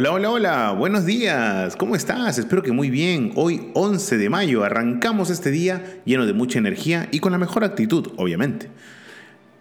Hola, 0.00 0.12
hola, 0.12 0.30
hola, 0.30 0.72
buenos 0.72 1.04
días, 1.04 1.76
¿cómo 1.76 1.94
estás? 1.94 2.38
Espero 2.38 2.62
que 2.62 2.72
muy 2.72 2.88
bien. 2.88 3.32
Hoy 3.34 3.68
11 3.74 4.16
de 4.16 4.30
mayo 4.30 4.64
arrancamos 4.64 5.28
este 5.28 5.50
día 5.50 6.00
lleno 6.06 6.24
de 6.24 6.32
mucha 6.32 6.58
energía 6.58 7.10
y 7.12 7.18
con 7.18 7.32
la 7.32 7.38
mejor 7.38 7.64
actitud, 7.64 8.08
obviamente. 8.16 8.70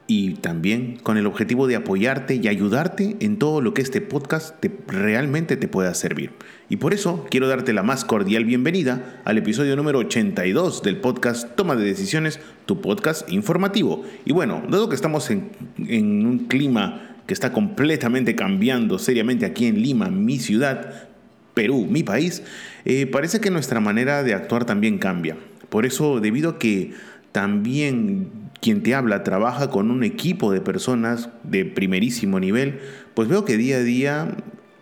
Y 0.08 0.36
también 0.36 0.96
con 1.04 1.18
el 1.18 1.28
objetivo 1.28 1.68
de 1.68 1.76
apoyarte 1.76 2.36
y 2.36 2.48
ayudarte 2.48 3.18
en 3.20 3.38
todo 3.38 3.60
lo 3.60 3.74
que 3.74 3.82
este 3.82 4.00
podcast 4.00 4.58
te, 4.62 4.72
realmente 4.88 5.58
te 5.58 5.68
pueda 5.68 5.94
servir. 5.94 6.32
Y 6.70 6.78
por 6.78 6.94
eso 6.94 7.28
quiero 7.30 7.50
darte 7.50 7.74
la 7.74 7.84
más 7.84 8.06
cordial 8.06 8.46
bienvenida 8.46 9.22
al 9.26 9.38
episodio 9.38 9.76
número 9.76 10.00
82 10.00 10.84
del 10.84 11.02
podcast 11.02 11.54
Toma 11.58 11.76
de 11.76 11.84
Decisiones, 11.84 12.40
tu 12.66 12.80
podcast 12.80 13.30
informativo. 13.30 14.06
Y 14.24 14.32
bueno, 14.32 14.64
dado 14.70 14.88
que 14.88 14.96
estamos 14.96 15.30
en, 15.32 15.52
en 15.86 16.26
un 16.26 16.48
clima 16.48 17.09
que 17.30 17.36
está 17.36 17.54
completamente 17.54 18.34
cambiando 18.34 18.98
seriamente 18.98 19.46
aquí 19.46 19.68
en 19.68 19.84
Lima, 19.84 20.10
mi 20.10 20.40
ciudad, 20.40 21.10
Perú, 21.54 21.86
mi 21.88 22.02
país, 22.02 22.42
eh, 22.86 23.06
parece 23.06 23.40
que 23.40 23.52
nuestra 23.52 23.80
manera 23.80 24.24
de 24.24 24.34
actuar 24.34 24.66
también 24.66 24.98
cambia. 24.98 25.38
Por 25.70 25.86
eso, 25.86 26.22
debido 26.22 26.50
a 26.50 26.58
que 26.58 26.94
también 27.32 28.32
quien 28.62 28.82
te 28.82 28.96
habla 28.96 29.22
trabaja 29.24 29.70
con 29.70 29.92
un 29.92 30.04
equipo 30.04 30.52
de 30.52 30.60
personas 30.60 31.30
de 31.44 31.66
primerísimo 31.66 32.40
nivel, 32.40 32.80
pues 33.14 33.28
veo 33.28 33.46
que 33.46 33.58
día 33.58 33.78
a 33.78 33.84
día 33.84 34.38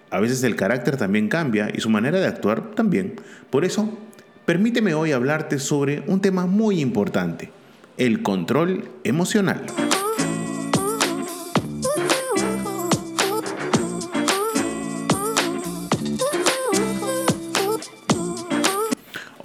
a 0.09 0.21
veces 0.21 0.41
el 0.45 0.55
carácter 0.55 0.95
también 0.95 1.27
cambia 1.27 1.69
y 1.75 1.81
su 1.81 1.89
manera 1.89 2.17
de 2.17 2.27
actuar 2.27 2.71
también. 2.75 3.15
Por 3.49 3.65
eso, 3.65 3.99
permíteme 4.45 4.93
hoy 4.93 5.11
hablarte 5.11 5.59
sobre 5.59 6.01
un 6.07 6.21
tema 6.21 6.45
muy 6.45 6.79
importante, 6.79 7.51
el 7.97 8.21
control 8.21 8.85
emocional. 9.03 9.65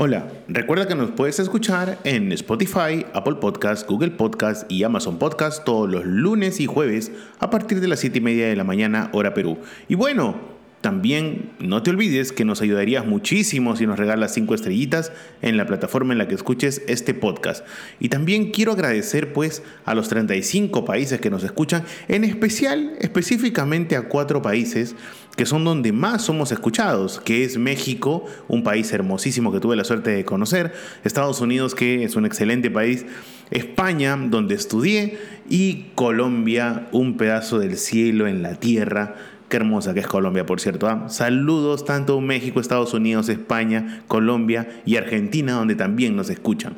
Hola, 0.04 0.32
recuerda 0.48 0.88
que 0.88 0.96
nos 0.96 1.12
puedes 1.12 1.38
escuchar 1.38 1.96
en 2.02 2.32
Spotify, 2.32 3.06
Apple 3.14 3.36
Podcast, 3.36 3.88
Google 3.88 4.10
Podcast 4.10 4.68
y 4.68 4.82
Amazon 4.82 5.16
Podcast 5.16 5.62
todos 5.62 5.88
los 5.88 6.04
lunes 6.04 6.58
y 6.58 6.66
jueves 6.66 7.12
a 7.38 7.50
partir 7.50 7.78
de 7.78 7.86
las 7.86 8.00
7 8.00 8.18
y 8.18 8.20
media 8.20 8.48
de 8.48 8.56
la 8.56 8.64
mañana, 8.64 9.10
hora 9.12 9.32
Perú. 9.32 9.58
Y 9.86 9.94
bueno, 9.94 10.40
también 10.80 11.52
no 11.60 11.84
te 11.84 11.90
olvides 11.90 12.32
que 12.32 12.44
nos 12.44 12.60
ayudarías 12.62 13.06
muchísimo 13.06 13.76
si 13.76 13.86
nos 13.86 13.96
regalas 13.96 14.34
5 14.34 14.52
estrellitas 14.56 15.12
en 15.40 15.56
la 15.56 15.66
plataforma 15.66 16.12
en 16.12 16.18
la 16.18 16.26
que 16.26 16.34
escuches 16.34 16.82
este 16.88 17.14
podcast. 17.14 17.64
Y 18.00 18.08
también 18.08 18.50
quiero 18.50 18.72
agradecer 18.72 19.32
pues 19.32 19.62
a 19.84 19.94
los 19.94 20.08
35 20.08 20.84
países 20.84 21.20
que 21.20 21.30
nos 21.30 21.44
escuchan, 21.44 21.84
en 22.08 22.24
especial 22.24 22.96
específicamente 22.98 23.94
a 23.94 24.08
cuatro 24.08 24.42
países 24.42 24.96
que 25.36 25.46
son 25.46 25.64
donde 25.64 25.92
más 25.92 26.22
somos 26.22 26.52
escuchados, 26.52 27.20
que 27.20 27.44
es 27.44 27.56
México, 27.56 28.26
un 28.48 28.62
país 28.62 28.92
hermosísimo 28.92 29.52
que 29.52 29.60
tuve 29.60 29.76
la 29.76 29.84
suerte 29.84 30.10
de 30.10 30.24
conocer, 30.24 30.72
Estados 31.04 31.40
Unidos, 31.40 31.74
que 31.74 32.04
es 32.04 32.16
un 32.16 32.26
excelente 32.26 32.70
país, 32.70 33.06
España, 33.50 34.16
donde 34.16 34.54
estudié, 34.54 35.18
y 35.48 35.86
Colombia, 35.94 36.88
un 36.92 37.16
pedazo 37.16 37.58
del 37.58 37.76
cielo 37.76 38.26
en 38.26 38.42
la 38.42 38.56
tierra 38.56 39.16
Qué 39.52 39.58
hermosa 39.58 39.92
que 39.92 40.00
es 40.00 40.06
Colombia, 40.06 40.46
por 40.46 40.62
cierto. 40.62 40.88
¿ah? 40.88 41.10
Saludos 41.10 41.84
tanto 41.84 42.18
México, 42.22 42.58
Estados 42.58 42.94
Unidos, 42.94 43.28
España, 43.28 44.02
Colombia 44.08 44.80
y 44.86 44.96
Argentina, 44.96 45.52
donde 45.52 45.74
también 45.74 46.16
nos 46.16 46.30
escuchan. 46.30 46.72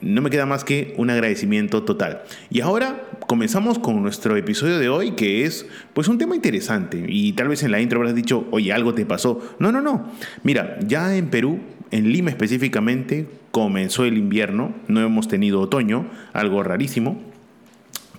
No 0.00 0.22
me 0.22 0.30
queda 0.30 0.46
más 0.46 0.62
que 0.62 0.94
un 0.96 1.10
agradecimiento 1.10 1.82
total. 1.82 2.22
Y 2.50 2.60
ahora 2.60 3.02
comenzamos 3.26 3.80
con 3.80 4.00
nuestro 4.00 4.36
episodio 4.36 4.78
de 4.78 4.88
hoy, 4.88 5.16
que 5.16 5.44
es 5.44 5.66
pues 5.92 6.06
un 6.06 6.16
tema 6.18 6.36
interesante. 6.36 7.04
Y 7.08 7.32
tal 7.32 7.48
vez 7.48 7.64
en 7.64 7.72
la 7.72 7.80
intro 7.80 7.98
habrás 7.98 8.14
dicho, 8.14 8.46
oye, 8.52 8.72
algo 8.72 8.94
te 8.94 9.04
pasó. 9.04 9.56
No, 9.58 9.72
no, 9.72 9.80
no. 9.80 10.12
Mira, 10.44 10.78
ya 10.86 11.16
en 11.16 11.30
Perú, 11.30 11.58
en 11.90 12.12
Lima 12.12 12.30
específicamente, 12.30 13.26
comenzó 13.50 14.04
el 14.04 14.18
invierno, 14.18 14.72
no 14.86 15.00
hemos 15.00 15.26
tenido 15.26 15.60
otoño, 15.60 16.06
algo 16.32 16.62
rarísimo. 16.62 17.33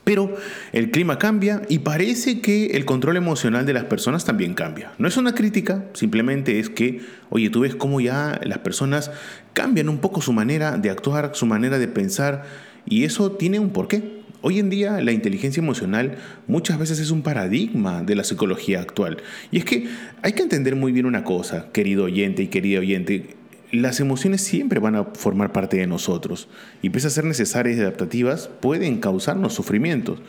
Pero 0.05 0.33
el 0.71 0.91
clima 0.91 1.17
cambia 1.17 1.63
y 1.67 1.79
parece 1.79 2.39
que 2.39 2.67
el 2.67 2.85
control 2.85 3.17
emocional 3.17 3.65
de 3.65 3.73
las 3.73 3.85
personas 3.85 4.23
también 4.23 4.53
cambia. 4.53 4.93
No 4.99 5.07
es 5.07 5.17
una 5.17 5.33
crítica, 5.35 5.83
simplemente 5.93 6.59
es 6.59 6.69
que, 6.69 7.01
oye, 7.29 7.49
tú 7.49 7.61
ves 7.61 7.75
cómo 7.75 7.99
ya 7.99 8.39
las 8.43 8.59
personas 8.59 9.11
cambian 9.53 9.89
un 9.89 9.97
poco 9.97 10.21
su 10.21 10.31
manera 10.31 10.77
de 10.77 10.91
actuar, 10.91 11.31
su 11.33 11.47
manera 11.47 11.79
de 11.79 11.87
pensar, 11.87 12.45
y 12.85 13.03
eso 13.03 13.31
tiene 13.31 13.59
un 13.59 13.71
porqué. 13.71 14.21
Hoy 14.41 14.59
en 14.59 14.69
día 14.69 15.01
la 15.01 15.11
inteligencia 15.11 15.59
emocional 15.59 16.17
muchas 16.45 16.77
veces 16.77 16.99
es 16.99 17.09
un 17.09 17.23
paradigma 17.23 18.03
de 18.03 18.13
la 18.13 18.23
psicología 18.23 18.81
actual. 18.81 19.17
Y 19.49 19.57
es 19.57 19.65
que 19.65 19.87
hay 20.21 20.33
que 20.33 20.43
entender 20.43 20.75
muy 20.75 20.91
bien 20.91 21.07
una 21.07 21.23
cosa, 21.23 21.71
querido 21.71 22.03
oyente 22.03 22.43
y 22.43 22.47
querida 22.47 22.79
oyente, 22.79 23.35
las 23.71 23.99
emociones 23.99 24.41
siempre 24.41 24.79
van 24.79 24.95
a 24.95 25.05
formar 25.05 25.51
parte 25.51 25.77
de 25.77 25.87
nosotros 25.87 26.47
y 26.81 26.89
pese 26.89 27.07
a 27.07 27.09
ser 27.09 27.25
necesarias 27.25 27.77
y 27.77 27.81
adaptativas, 27.81 28.49
pueden 28.59 28.99
causarnos 28.99 29.53
sufrimientos. 29.53 30.19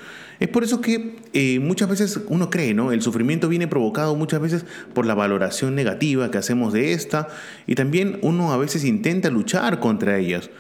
Es 0.41 0.49
por 0.49 0.65
eso 0.65 0.81
que 0.81 1.17
eh, 1.33 1.59
muchas 1.61 1.89
veces 1.89 2.21
uno 2.29 2.51
cree, 2.51 2.75
¿no? 2.75 2.93
El 2.93 3.03
sufrimiento 3.03 3.49
viene 3.49 3.69
provocado 3.69 4.17
muchas 4.17 4.41
veces 4.41 4.65
por 4.93 5.07
la 5.07 5.15
valoración 5.15 5.75
negativa 5.75 6.31
que 6.31 6.39
hacemos 6.39 6.73
de 6.73 6.93
esta 6.93 7.29
y 7.67 7.75
también 7.75 8.19
uno 8.23 8.53
a 8.53 8.57
veces 8.57 8.85
intenta 8.85 9.31
luchar 9.31 9.81
contra 9.81 10.19
ellas 10.19 10.51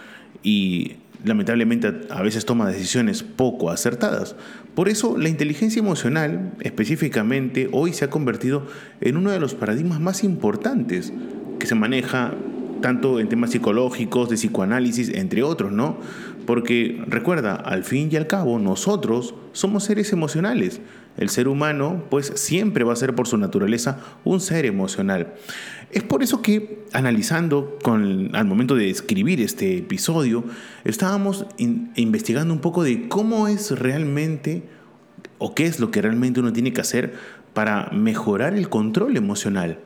y 0.43 0.97
lamentablemente 1.25 1.93
a 2.10 2.22
veces 2.22 2.47
toma 2.47 2.69
decisiones 2.69 3.22
poco 3.22 3.70
acertadas. 3.70 4.37
Por 4.75 4.88
eso 4.88 5.19
la 5.19 5.28
inteligencia 5.28 5.81
emocional 5.81 6.53
específicamente 6.60 7.69
hoy 7.72 7.93
se 7.93 8.04
ha 8.04 8.10
convertido 8.10 8.66
en 9.00 9.16
uno 9.16 9.31
de 9.31 9.41
los 9.41 9.54
paradigmas 9.54 10.00
más 10.00 10.25
importantes 10.25 11.12
que 11.58 11.66
se 11.66 11.75
maneja 11.75 12.34
tanto 12.86 13.19
en 13.19 13.28
temas 13.28 13.50
psicológicos, 13.50 14.28
de 14.28 14.36
psicoanálisis, 14.36 15.08
entre 15.08 15.42
otros, 15.42 15.72
¿no? 15.72 15.98
Porque 16.47 17.02
recuerda, 17.08 17.56
al 17.56 17.82
fin 17.82 18.10
y 18.12 18.14
al 18.14 18.28
cabo, 18.28 18.60
nosotros 18.60 19.34
somos 19.50 19.82
seres 19.82 20.12
emocionales. 20.12 20.80
El 21.16 21.28
ser 21.28 21.48
humano, 21.48 22.04
pues, 22.10 22.32
siempre 22.36 22.84
va 22.84 22.92
a 22.92 22.96
ser 22.96 23.16
por 23.16 23.26
su 23.26 23.38
naturaleza 23.38 23.98
un 24.22 24.38
ser 24.38 24.66
emocional. 24.66 25.34
Es 25.91 26.04
por 26.04 26.22
eso 26.22 26.42
que, 26.42 26.84
analizando 26.92 27.76
con, 27.82 28.36
al 28.36 28.44
momento 28.44 28.76
de 28.76 28.88
escribir 28.88 29.41
este 29.41 29.78
episodio, 29.78 30.44
estábamos 30.84 31.44
investigando 31.56 32.54
un 32.54 32.60
poco 32.60 32.84
de 32.84 33.08
cómo 33.08 33.48
es 33.48 33.76
realmente 33.76 34.62
o 35.38 35.56
qué 35.56 35.66
es 35.66 35.80
lo 35.80 35.91
que 35.91 36.02
realmente 36.02 36.38
uno 36.38 36.52
tiene 36.52 36.72
que 36.72 36.82
hacer 36.82 37.14
para 37.52 37.91
mejorar 37.91 38.54
el 38.54 38.69
control 38.69 39.16
emocional. 39.16 39.80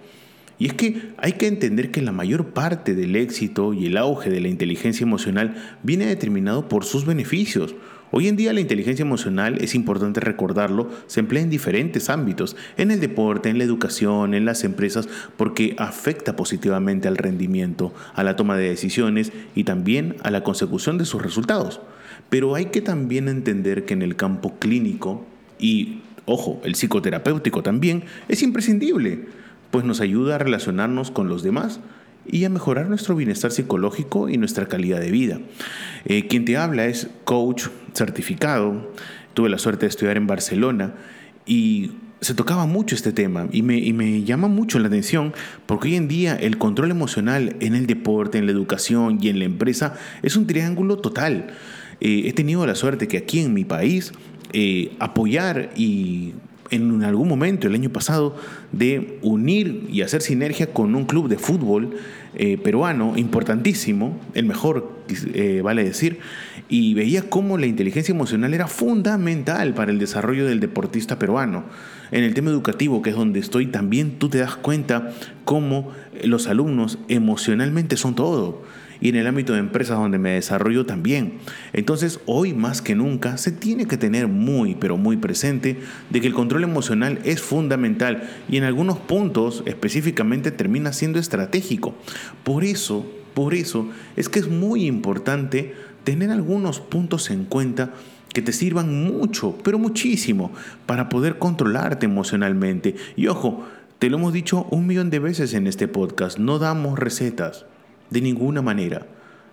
Y 0.60 0.66
es 0.66 0.75
que 0.75 1.15
hay 1.16 1.32
que 1.32 1.47
entender 1.47 1.91
que 1.91 2.03
la 2.03 2.12
mayor 2.12 2.48
parte 2.51 2.95
del 2.95 3.16
éxito 3.16 3.72
y 3.72 3.86
el 3.86 3.97
auge 3.97 4.28
de 4.28 4.41
la 4.41 4.48
inteligencia 4.48 5.04
emocional 5.04 5.57
viene 5.83 6.04
determinado 6.04 6.68
por 6.68 6.84
sus 6.84 7.07
beneficios. 7.07 7.74
Hoy 8.10 8.28
en 8.28 8.36
día 8.36 8.53
la 8.53 8.60
inteligencia 8.60 9.03
emocional, 9.03 9.57
es 9.62 9.74
importante 9.74 10.21
recordarlo, 10.21 10.91
se 11.07 11.21
emplea 11.21 11.42
en 11.42 11.48
diferentes 11.48 12.10
ámbitos, 12.10 12.57
en 12.77 12.91
el 12.91 13.01
deporte, 13.01 13.48
en 13.48 13.57
la 13.57 13.65
educación, 13.65 14.34
en 14.34 14.45
las 14.45 14.62
empresas, 14.62 15.09
porque 15.39 15.74
afecta 15.78 16.36
positivamente 16.36 17.09
al 17.09 17.16
rendimiento, 17.16 17.95
a 18.15 18.22
la 18.22 18.36
toma 18.36 18.59
de 18.59 18.68
decisiones 18.68 19.33
y 19.54 19.65
también 19.65 20.16
a 20.24 20.30
la 20.30 20.42
consecución 20.42 20.98
de 20.98 21.06
sus 21.06 21.22
resultados. 21.22 21.80
Pero 22.28 22.54
hay 22.54 22.66
que 22.66 22.83
también 22.83 23.28
entender 23.28 23.86
que 23.86 23.95
en 23.95 24.03
el 24.03 24.15
campo 24.15 24.59
clínico 24.59 25.24
y, 25.59 26.03
ojo, 26.27 26.60
el 26.65 26.74
psicoterapéutico 26.74 27.63
también, 27.63 28.04
es 28.28 28.42
imprescindible 28.42 29.41
pues 29.71 29.84
nos 29.84 30.01
ayuda 30.01 30.37
a 30.37 30.39
relacionarnos 30.39 31.11
con 31.11 31.28
los 31.28 31.43
demás 31.43 31.81
y 32.27 32.45
a 32.45 32.51
mejorar 32.51 32.89
nuestro 32.89 33.17
bienestar 33.17 33.51
psicológico 33.51 34.28
y 34.28 34.37
nuestra 34.37 34.67
calidad 34.67 35.01
de 35.01 35.11
vida. 35.11 35.41
Eh, 36.05 36.27
quien 36.27 36.45
te 36.45 36.57
habla 36.57 36.87
es 36.87 37.09
coach 37.25 37.69
certificado, 37.95 38.93
tuve 39.34 39.49
la 39.49 39.59
suerte 39.59 39.87
de 39.87 39.91
estudiar 39.91 40.17
en 40.17 40.27
Barcelona 40.27 40.95
y 41.47 41.93
se 42.21 42.34
tocaba 42.34 42.67
mucho 42.67 42.95
este 42.95 43.13
tema 43.13 43.49
y 43.51 43.63
me, 43.63 43.78
y 43.78 43.93
me, 43.93 44.22
llama 44.25 44.47
mucho 44.47 44.78
la 44.78 44.89
atención 44.89 45.33
porque 45.67 45.89
hoy 45.89 45.97
en 45.97 46.07
día 46.07 46.37
el 46.37 46.59
control 46.59 46.91
emocional 46.91 47.57
en 47.61 47.75
el 47.75 47.87
deporte, 47.87 48.39
en 48.39 48.47
la 48.47 48.53
educación 48.53 49.19
y 49.23 49.31
en 49.31 49.39
la 49.39 49.47
empresa 49.47 49.95
es 50.23 50.37
un 50.37 50.47
triángulo 50.47 50.99
total. 50.99 51.49
Eh, 52.01 52.25
he 52.27 52.33
tenido 52.33 52.66
la 52.66 52.75
suerte 52.75 53.09
que 53.09 53.19
aquí 53.19 53.41
en 53.41 53.55
mi 53.55 53.65
país 53.65 54.13
eh, 54.53 54.93
apoyar 54.99 55.71
y 55.77 56.34
en 56.71 57.03
algún 57.03 57.28
momento 57.28 57.67
el 57.67 57.75
año 57.75 57.91
pasado 57.91 58.37
de 58.72 59.19
unir 59.22 59.89
y 59.91 60.03
hacer 60.03 60.22
sinergia 60.22 60.72
con 60.72 60.95
un 60.95 61.05
club 61.05 61.28
de 61.28 61.39
fútbol 61.39 61.97
eh, 62.34 62.59
peruano 62.59 63.15
importantísimo, 63.17 64.19
el 64.34 64.47
mejor, 64.47 65.03
eh, 65.34 65.61
vale 65.65 65.83
decir, 65.83 66.21
y 66.69 66.95
veía 66.95 67.28
cómo 67.28 67.59
la 67.59 67.67
inteligencia 67.67 68.13
emocional 68.13 68.55
era 68.55 68.69
fundamental 68.69 69.75
para 69.75 69.91
el 69.91 69.99
desarrollo 69.99 70.47
del 70.47 70.61
deportista 70.61 71.19
peruano. 71.19 71.65
En 72.13 72.22
el 72.22 72.34
tema 72.34 72.51
educativo, 72.51 73.03
que 73.03 73.11
es 73.11 73.16
donde 73.16 73.41
estoy, 73.41 73.66
también 73.66 74.19
tú 74.19 74.28
te 74.28 74.39
das 74.39 74.55
cuenta 74.55 75.13
cómo 75.45 75.91
los 76.23 76.47
alumnos 76.47 76.99
emocionalmente 77.09 77.97
son 77.97 78.15
todo 78.15 78.63
y 79.01 79.09
en 79.09 79.17
el 79.17 79.27
ámbito 79.27 79.53
de 79.53 79.59
empresas 79.61 79.99
donde 79.99 80.19
me 80.19 80.33
desarrollo 80.33 80.87
también. 80.87 81.35
Entonces, 81.73 82.21
hoy 82.27 82.55
más 82.55 82.83
que 82.83 82.95
nunca 82.95 83.37
se 83.37 83.53
tiene 83.53 83.87
que 83.87 83.97
tener 83.97 84.29
muy, 84.29 84.75
pero 84.75 84.97
muy 84.97 85.17
presente 85.17 85.79
de 86.11 86.21
que 86.21 86.27
el 86.27 86.35
control 86.35 86.65
emocional 86.65 87.19
es 87.25 87.41
fundamental 87.41 88.29
y 88.49 88.57
en 88.57 88.65
algunos 88.65 88.99
puntos 88.99 89.63
específicamente 89.67 90.51
termina 90.51 90.93
siendo 90.93 91.19
estratégico. 91.19 91.95
Por 92.45 92.65
eso, 92.65 93.07
por 93.35 93.55
eso 93.55 93.89
es 94.17 94.29
que 94.29 94.39
es 94.39 94.49
muy 94.49 94.87
importante 94.87 95.75
tener 96.05 96.31
algunos 96.31 96.81
puntos 96.81 97.31
en 97.31 97.45
cuenta 97.45 97.93
que 98.33 98.43
te 98.43 98.53
sirvan 98.53 99.05
mucho, 99.05 99.57
pero 99.65 99.79
muchísimo, 99.79 100.53
para 100.87 101.09
poder 101.09 101.39
controlarte 101.39 102.07
emocionalmente. 102.07 102.95
Y 103.17 103.27
ojo, 103.27 103.67
te 103.99 104.09
lo 104.09 104.17
hemos 104.17 104.33
dicho 104.33 104.67
un 104.71 104.87
millón 104.87 105.11
de 105.11 105.19
veces 105.19 105.53
en 105.53 105.67
este 105.67 105.89
podcast, 105.89 106.39
no 106.39 106.59
damos 106.59 106.99
recetas, 106.99 107.67
de 108.10 108.21
ninguna 108.21 108.62
manera. 108.62 109.07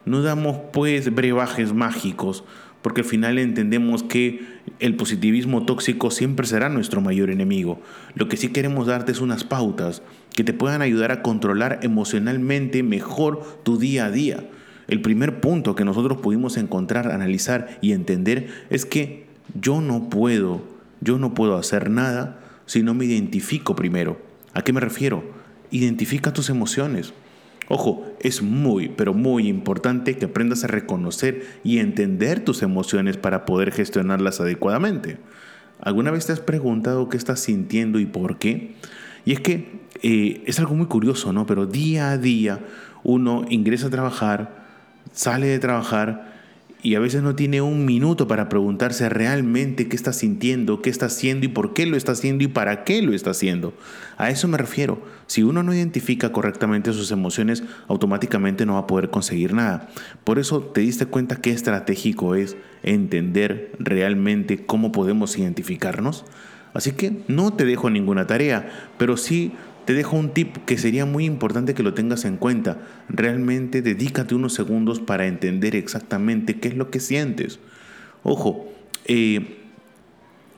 No 0.06 0.22
damos 0.22 0.58
pues 0.72 1.14
brebajes 1.14 1.74
mágicos, 1.74 2.44
porque 2.82 3.02
al 3.02 3.08
final 3.08 3.40
entendemos 3.40 4.04
que 4.04 4.42
el 4.80 4.96
positivismo 4.96 5.66
tóxico 5.66 6.12
siempre 6.12 6.48
será 6.48 6.70
nuestro 6.70 7.02
mayor 7.02 7.30
enemigo. 7.30 7.82
Lo 8.16 8.28
que 8.28 8.38
sí 8.38 8.50
queremos 8.50 8.88
darte 8.88 9.12
es 9.12 9.22
unas 9.22 9.44
pautas 9.44 10.02
que 10.36 10.44
te 10.44 10.54
puedan 10.54 10.82
ayudar 10.82 11.12
a 11.12 11.22
controlar 11.22 11.80
emocionalmente 11.82 12.84
mejor 12.84 13.44
tu 13.64 13.78
día 13.78 14.06
a 14.06 14.12
día. 14.12 14.48
El 14.88 15.02
primer 15.02 15.42
punto 15.42 15.76
que 15.76 15.84
nosotros 15.84 16.20
pudimos 16.20 16.56
encontrar, 16.56 17.12
analizar 17.12 17.78
y 17.82 17.92
entender 17.92 18.48
es 18.70 18.86
que 18.86 19.26
yo 19.60 19.82
no 19.82 20.10
puedo, 20.10 20.62
yo 21.02 21.18
no 21.18 21.34
puedo 21.34 21.58
hacer 21.58 21.90
nada 21.90 22.40
si 22.66 22.84
no 22.84 22.94
me 22.94 23.06
identifico 23.06 23.76
primero. 23.76 24.22
¿A 24.54 24.62
qué 24.62 24.72
me 24.72 24.80
refiero? 24.80 25.24
Identifica 25.72 26.32
tus 26.32 26.50
emociones. 26.50 27.14
Ojo, 27.70 28.06
es 28.22 28.42
muy, 28.42 28.90
pero 28.90 29.14
muy 29.14 29.48
importante 29.48 30.18
que 30.18 30.26
aprendas 30.26 30.64
a 30.64 30.68
reconocer 30.68 31.46
y 31.64 31.80
entender 31.80 32.44
tus 32.44 32.64
emociones 32.64 33.18
para 33.18 33.46
poder 33.46 33.72
gestionarlas 33.72 34.40
adecuadamente. 34.40 35.18
¿Alguna 35.82 36.12
vez 36.12 36.26
te 36.26 36.34
has 36.34 36.40
preguntado 36.40 37.10
qué 37.10 37.18
estás 37.18 37.42
sintiendo 37.42 38.00
y 38.00 38.06
por 38.06 38.38
qué? 38.38 38.76
Y 39.26 39.34
es 39.34 39.42
que 39.42 39.82
eh, 40.02 40.44
es 40.46 40.60
algo 40.60 40.76
muy 40.76 40.88
curioso, 40.88 41.34
¿no? 41.34 41.46
Pero 41.46 41.66
día 41.66 42.12
a 42.12 42.18
día 42.18 42.60
uno 43.04 43.46
ingresa 43.50 43.88
a 43.88 43.92
trabajar, 43.92 44.66
sale 45.12 45.48
de 45.48 45.60
trabajar 45.60 46.37
y 46.84 46.96
a 46.96 47.00
veces 47.00 47.24
no 47.24 47.36
tiene 47.36 47.62
un 47.62 47.86
minuto 47.86 48.28
para 48.28 48.50
preguntarse 48.50 49.10
realmente 49.10 49.88
qué 49.88 49.96
está 49.96 50.14
sintiendo, 50.14 50.82
qué 50.82 50.90
está 50.90 51.08
haciendo 51.08 51.46
y 51.46 51.50
por 51.50 51.74
qué 51.74 51.86
lo 51.86 51.98
está 51.98 52.12
haciendo 52.12 52.44
y 52.44 52.48
para 52.48 52.84
qué 52.84 53.02
lo 53.02 53.14
está 53.14 53.32
haciendo. 53.32 53.74
A 54.18 54.30
eso 54.30 54.48
me 54.48 54.58
refiero. 54.58 55.02
Si 55.26 55.44
uno 55.44 55.64
no 55.64 55.74
identifica 55.74 56.32
correctamente 56.32 56.94
sus 56.94 57.12
emociones, 57.12 57.64
automáticamente 57.88 58.66
no 58.66 58.74
va 58.74 58.80
a 58.80 58.88
poder 58.88 59.10
conseguir 59.10 59.54
nada. 59.54 59.90
Por 60.24 60.40
eso 60.40 60.62
te 60.62 60.82
diste 60.82 61.08
cuenta 61.08 61.38
qué 61.38 61.52
estratégico 61.52 62.36
es 62.36 62.56
entender 62.84 63.72
realmente 63.80 64.66
cómo 64.66 64.92
podemos 64.92 65.38
identificarnos. 65.38 66.26
Así 66.74 66.92
que 66.92 67.24
no 67.28 67.54
te 67.54 67.66
dejo 67.66 67.90
ninguna 67.90 68.28
tarea, 68.28 68.70
pero 68.98 69.18
sí 69.18 69.54
te 69.88 69.94
dejo 69.94 70.18
un 70.18 70.32
tip 70.32 70.58
que 70.66 70.78
sería 70.78 71.06
muy 71.06 71.24
importante 71.24 71.74
que 71.74 71.82
lo 71.82 71.94
tengas 71.94 72.26
en 72.26 72.36
cuenta. 72.36 72.78
Realmente 73.08 73.82
dedícate 73.82 74.36
unos 74.36 74.54
segundos 74.54 75.00
para 75.00 75.28
entender 75.28 75.78
exactamente 75.78 76.60
qué 76.60 76.68
es 76.68 76.76
lo 76.76 76.92
que 76.92 77.00
sientes. 77.00 77.60
Ojo, 78.22 78.68
eh, 79.06 79.57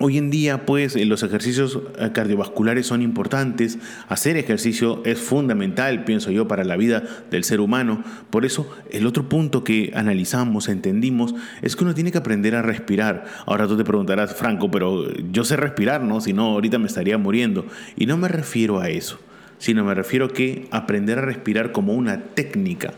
Hoy 0.02 0.18
en 0.18 0.30
día, 0.30 0.66
pues, 0.66 0.96
eh, 0.96 1.04
los 1.04 1.24
ejercicios 1.24 1.78
eh, 1.98 2.12
cardiovasculares 2.14 2.88
son 2.88 3.02
importantes. 3.02 3.80
Hacer 4.08 4.38
ejercicio 4.38 5.02
es 5.04 5.20
fundamental, 5.20 6.06
pienso 6.06 6.32
yo, 6.32 6.48
para 6.48 6.64
la 6.64 6.78
vida 6.78 7.04
del 7.30 7.44
ser 7.44 7.60
humano. 7.60 8.02
Por 8.30 8.46
eso, 8.46 8.72
el 8.92 9.06
otro 9.06 9.28
punto 9.28 9.66
que 9.66 9.92
analizamos, 9.94 10.70
entendimos, 10.70 11.36
es 11.62 11.76
que 11.76 11.84
uno 11.84 11.94
tiene 11.94 12.14
que 12.14 12.18
aprender 12.18 12.56
a 12.56 12.62
respirar. 12.62 13.26
Ahora 13.46 13.68
tú 13.68 13.76
te 13.76 13.84
preguntarás, 13.84 14.34
Franco, 14.36 14.72
pero 14.72 15.12
yo 15.34 15.44
sé 15.44 15.58
respirar, 15.58 16.02
¿no? 16.02 16.22
Si 16.22 16.32
no, 16.32 16.46
ahorita 16.46 16.80
me 16.80 16.88
estaría 16.88 17.18
muriendo. 17.18 17.66
Y 17.98 18.06
no 18.06 18.16
me 18.16 18.30
refiero 18.30 18.80
a 18.80 18.88
eso, 18.88 19.20
sino 19.58 19.84
me 19.84 19.96
refiero 19.96 20.28
a 20.28 20.34
que 20.34 20.70
aprender 20.72 21.20
a 21.20 21.24
respirar 21.24 21.74
como 21.74 21.92
una 21.92 22.22
técnica 22.22 22.94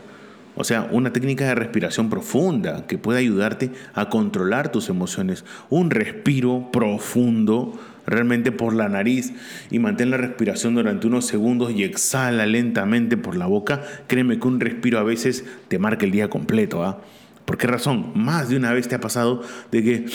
o 0.54 0.64
sea, 0.64 0.88
una 0.90 1.12
técnica 1.12 1.46
de 1.46 1.54
respiración 1.54 2.10
profunda 2.10 2.86
que 2.86 2.98
puede 2.98 3.20
ayudarte 3.20 3.70
a 3.94 4.08
controlar 4.10 4.70
tus 4.70 4.88
emociones. 4.88 5.44
Un 5.70 5.90
respiro 5.90 6.68
profundo 6.72 7.78
realmente 8.06 8.52
por 8.52 8.74
la 8.74 8.88
nariz 8.88 9.32
y 9.70 9.78
mantén 9.78 10.10
la 10.10 10.16
respiración 10.16 10.74
durante 10.74 11.06
unos 11.06 11.26
segundos 11.26 11.72
y 11.72 11.84
exhala 11.84 12.46
lentamente 12.46 13.16
por 13.16 13.36
la 13.36 13.46
boca. 13.46 13.82
Créeme 14.08 14.38
que 14.38 14.48
un 14.48 14.60
respiro 14.60 14.98
a 14.98 15.04
veces 15.04 15.44
te 15.68 15.78
marca 15.78 16.04
el 16.04 16.12
día 16.12 16.28
completo. 16.28 16.84
¿ah? 16.84 17.00
¿Por 17.44 17.56
qué 17.56 17.66
razón? 17.66 18.12
Más 18.14 18.48
de 18.48 18.56
una 18.56 18.72
vez 18.72 18.88
te 18.88 18.94
ha 18.94 19.00
pasado 19.00 19.42
de 19.70 19.82
que 19.82 20.06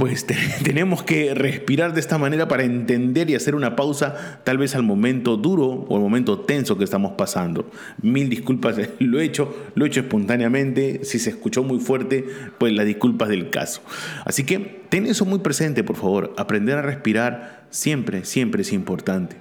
pues 0.00 0.26
tenemos 0.64 1.02
que 1.02 1.34
respirar 1.34 1.92
de 1.92 2.00
esta 2.00 2.16
manera 2.16 2.48
para 2.48 2.64
entender 2.64 3.28
y 3.28 3.34
hacer 3.34 3.54
una 3.54 3.76
pausa 3.76 4.40
tal 4.44 4.56
vez 4.56 4.74
al 4.74 4.82
momento 4.82 5.36
duro 5.36 5.66
o 5.66 5.94
al 5.94 6.00
momento 6.00 6.38
tenso 6.40 6.78
que 6.78 6.84
estamos 6.84 7.12
pasando. 7.18 7.70
Mil 8.00 8.30
disculpas, 8.30 8.76
lo 8.98 9.20
he 9.20 9.24
hecho, 9.24 9.54
lo 9.74 9.84
he 9.84 9.88
hecho 9.88 10.00
espontáneamente, 10.00 11.04
si 11.04 11.18
se 11.18 11.28
escuchó 11.28 11.64
muy 11.64 11.80
fuerte, 11.80 12.24
pues 12.56 12.72
las 12.72 12.86
disculpas 12.86 13.28
del 13.28 13.50
caso. 13.50 13.82
Así 14.24 14.44
que 14.44 14.80
ten 14.88 15.04
eso 15.04 15.26
muy 15.26 15.40
presente, 15.40 15.84
por 15.84 15.96
favor, 15.96 16.32
aprender 16.38 16.78
a 16.78 16.82
respirar 16.82 17.66
siempre, 17.68 18.24
siempre 18.24 18.62
es 18.62 18.72
importante. 18.72 19.36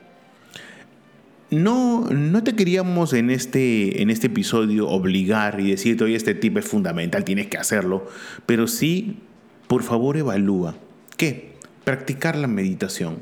No, 1.52 2.10
no 2.12 2.44
te 2.44 2.56
queríamos 2.56 3.14
en 3.14 3.30
este, 3.30 4.02
en 4.02 4.10
este 4.10 4.28
episodio 4.28 4.90
obligar 4.90 5.62
y 5.62 5.72
decirte, 5.72 6.04
oye, 6.04 6.16
este 6.16 6.36
tip 6.36 6.58
es 6.58 6.66
fundamental, 6.66 7.24
tienes 7.24 7.48
que 7.48 7.58
hacerlo, 7.58 8.08
pero 8.46 8.68
sí 8.68 9.20
por 9.70 9.84
favor 9.84 10.18
evalúa. 10.18 10.74
¿Qué? 11.16 11.52
Practicar 11.84 12.36
la 12.36 12.48
meditación. 12.48 13.20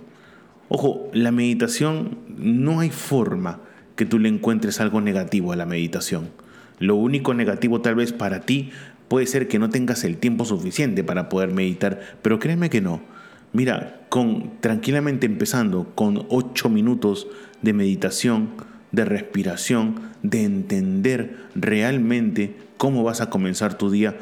Ojo, 0.70 1.10
la 1.12 1.34
meditación 1.34 2.20
no 2.38 2.80
hay 2.80 2.90
forma 2.90 3.60
que 3.98 4.06
tú 4.06 4.18
le 4.18 4.30
encuentres 4.30 4.80
algo 4.80 5.02
negativo 5.02 5.52
a 5.52 5.58
la 5.58 5.66
meditación. 5.66 6.30
Lo 6.80 6.96
único 6.96 7.34
negativo 7.34 7.82
tal 7.82 7.96
vez 7.96 8.14
para 8.14 8.40
ti 8.40 8.72
puede 9.10 9.26
ser 9.26 9.50
que 9.50 9.60
no 9.60 9.70
tengas 9.70 10.06
el 10.06 10.16
tiempo 10.16 10.46
suficiente 10.46 11.04
para 11.04 11.28
poder 11.28 11.52
meditar, 11.52 12.00
pero 12.22 12.40
créeme 12.40 12.70
que 12.70 12.80
no. 12.80 13.02
Mira, 13.52 14.08
tranquilamente 14.62 15.26
empezando 15.26 15.92
con 15.96 16.28
8 16.30 16.70
minutos 16.70 17.28
de 17.62 17.74
meditación, 17.74 18.52
de 18.94 19.04
respiración, 19.04 20.00
de 20.24 20.46
entender 20.46 21.40
realmente 21.56 22.56
cómo 22.78 23.04
vas 23.04 23.20
a 23.20 23.30
comenzar 23.30 23.78
tu 23.78 23.92
día, 23.92 24.16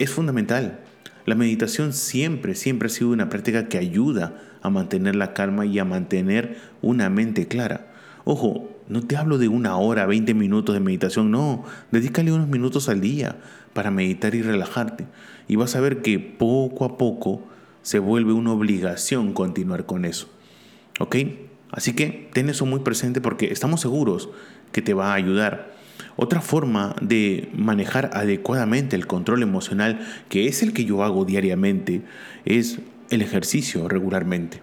es 0.00 0.10
fundamental. 0.10 0.80
La 1.26 1.34
meditación 1.34 1.92
siempre, 1.92 2.54
siempre 2.54 2.86
ha 2.86 2.90
sido 2.90 3.10
una 3.10 3.28
práctica 3.28 3.68
que 3.68 3.78
ayuda 3.78 4.40
a 4.62 4.70
mantener 4.70 5.16
la 5.16 5.34
calma 5.34 5.66
y 5.66 5.78
a 5.78 5.84
mantener 5.84 6.56
una 6.82 7.10
mente 7.10 7.48
clara. 7.48 7.88
Ojo, 8.24 8.70
no 8.88 9.02
te 9.02 9.16
hablo 9.16 9.36
de 9.36 9.48
una 9.48 9.76
hora, 9.76 10.06
20 10.06 10.34
minutos 10.34 10.74
de 10.74 10.80
meditación, 10.80 11.32
no, 11.32 11.64
dedícale 11.90 12.32
unos 12.32 12.48
minutos 12.48 12.88
al 12.88 13.00
día 13.00 13.36
para 13.72 13.90
meditar 13.90 14.34
y 14.36 14.42
relajarte. 14.42 15.06
Y 15.48 15.56
vas 15.56 15.74
a 15.74 15.80
ver 15.80 16.00
que 16.00 16.18
poco 16.20 16.84
a 16.84 16.96
poco 16.96 17.42
se 17.82 17.98
vuelve 17.98 18.32
una 18.32 18.52
obligación 18.52 19.32
continuar 19.32 19.84
con 19.84 20.04
eso. 20.04 20.28
¿Ok? 21.00 21.16
Así 21.72 21.94
que 21.94 22.30
ten 22.32 22.48
eso 22.48 22.66
muy 22.66 22.80
presente 22.80 23.20
porque 23.20 23.52
estamos 23.52 23.80
seguros 23.80 24.28
que 24.72 24.82
te 24.82 24.94
va 24.94 25.10
a 25.10 25.14
ayudar. 25.14 25.75
Otra 26.16 26.40
forma 26.40 26.96
de 27.00 27.50
manejar 27.54 28.10
adecuadamente 28.14 28.96
el 28.96 29.06
control 29.06 29.42
emocional, 29.42 30.00
que 30.28 30.48
es 30.48 30.62
el 30.62 30.72
que 30.72 30.84
yo 30.84 31.04
hago 31.04 31.24
diariamente, 31.24 32.02
es 32.44 32.78
el 33.10 33.22
ejercicio 33.22 33.88
regularmente. 33.88 34.60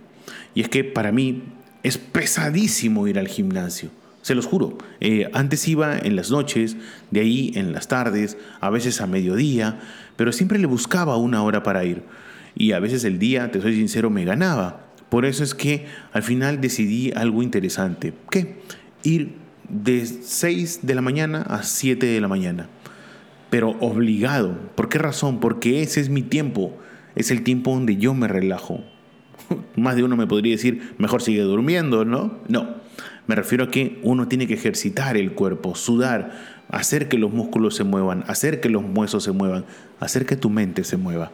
Y 0.55 0.61
es 0.61 0.69
que 0.69 0.83
para 0.83 1.11
mí 1.11 1.43
es 1.83 1.97
pesadísimo 1.97 3.07
ir 3.07 3.19
al 3.19 3.27
gimnasio. 3.27 3.91
Se 4.23 4.35
los 4.35 4.45
juro. 4.45 4.77
Eh, 5.01 5.29
antes 5.33 5.67
iba 5.67 5.97
en 5.97 6.15
las 6.15 6.31
noches, 6.31 6.77
de 7.11 7.19
ahí 7.19 7.51
en 7.55 7.73
las 7.73 7.87
tardes, 7.87 8.37
a 8.61 8.69
veces 8.69 9.01
a 9.01 9.07
mediodía, 9.07 9.79
pero 10.15 10.31
siempre 10.31 10.57
le 10.57 10.65
buscaba 10.65 11.17
una 11.17 11.43
hora 11.43 11.61
para 11.61 11.83
ir. 11.83 12.03
Y 12.55 12.71
a 12.71 12.79
veces 12.79 13.03
el 13.03 13.19
día, 13.19 13.51
te 13.51 13.61
soy 13.61 13.75
sincero, 13.75 14.09
me 14.09 14.25
ganaba. 14.25 14.87
Por 15.09 15.25
eso 15.25 15.43
es 15.43 15.53
que 15.53 15.85
al 16.13 16.23
final 16.23 16.61
decidí 16.61 17.11
algo 17.11 17.43
interesante. 17.43 18.13
¿Qué? 18.31 18.61
Ir 19.03 19.42
de 19.69 20.05
6 20.05 20.79
de 20.83 20.95
la 20.95 21.01
mañana 21.01 21.41
a 21.41 21.63
7 21.63 22.05
de 22.05 22.21
la 22.21 22.27
mañana. 22.27 22.69
Pero 23.49 23.71
obligado. 23.79 24.57
¿Por 24.75 24.89
qué 24.89 24.97
razón? 24.97 25.39
Porque 25.39 25.81
ese 25.81 26.01
es 26.01 26.09
mi 26.09 26.21
tiempo. 26.21 26.77
es 27.15 27.29
el 27.29 27.43
tiempo 27.43 27.73
donde 27.73 27.97
yo 27.97 28.13
me 28.13 28.27
relajo. 28.27 28.83
Más 29.75 29.95
de 29.95 30.03
uno 30.03 30.17
me 30.17 30.27
podría 30.27 30.53
decir, 30.53 30.95
mejor 30.97 31.21
sigue 31.21 31.41
durmiendo, 31.41 32.05
¿no? 32.05 32.39
No, 32.47 32.75
me 33.27 33.35
refiero 33.35 33.65
a 33.65 33.71
que 33.71 33.99
uno 34.03 34.27
tiene 34.27 34.47
que 34.47 34.55
ejercitar 34.55 35.15
el 35.15 35.33
cuerpo, 35.33 35.75
sudar, 35.75 36.31
hacer 36.69 37.07
que 37.07 37.17
los 37.17 37.31
músculos 37.31 37.75
se 37.75 37.83
muevan, 37.83 38.23
hacer 38.27 38.59
que 38.59 38.69
los 38.69 38.83
huesos 38.95 39.23
se 39.23 39.31
muevan, 39.31 39.65
hacer 39.99 40.25
que 40.25 40.35
tu 40.35 40.49
mente 40.49 40.83
se 40.83 40.97
mueva. 40.97 41.31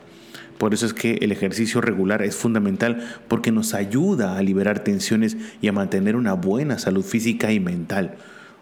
Por 0.60 0.74
eso 0.74 0.86
es 0.86 0.94
que 0.94 1.20
el 1.22 1.32
ejercicio 1.32 1.80
regular 1.80 2.22
es 2.22 2.36
fundamental 2.36 3.00
porque 3.30 3.50
nos 3.50 3.74
ayuda 3.74 4.38
a 4.38 4.44
liberar 4.44 4.84
tensiones 4.84 5.38
y 5.62 5.70
a 5.70 5.72
mantener 5.72 6.18
una 6.18 6.34
buena 6.34 6.78
salud 6.78 7.04
física 7.04 7.54
y 7.54 7.62
mental. 7.62 8.16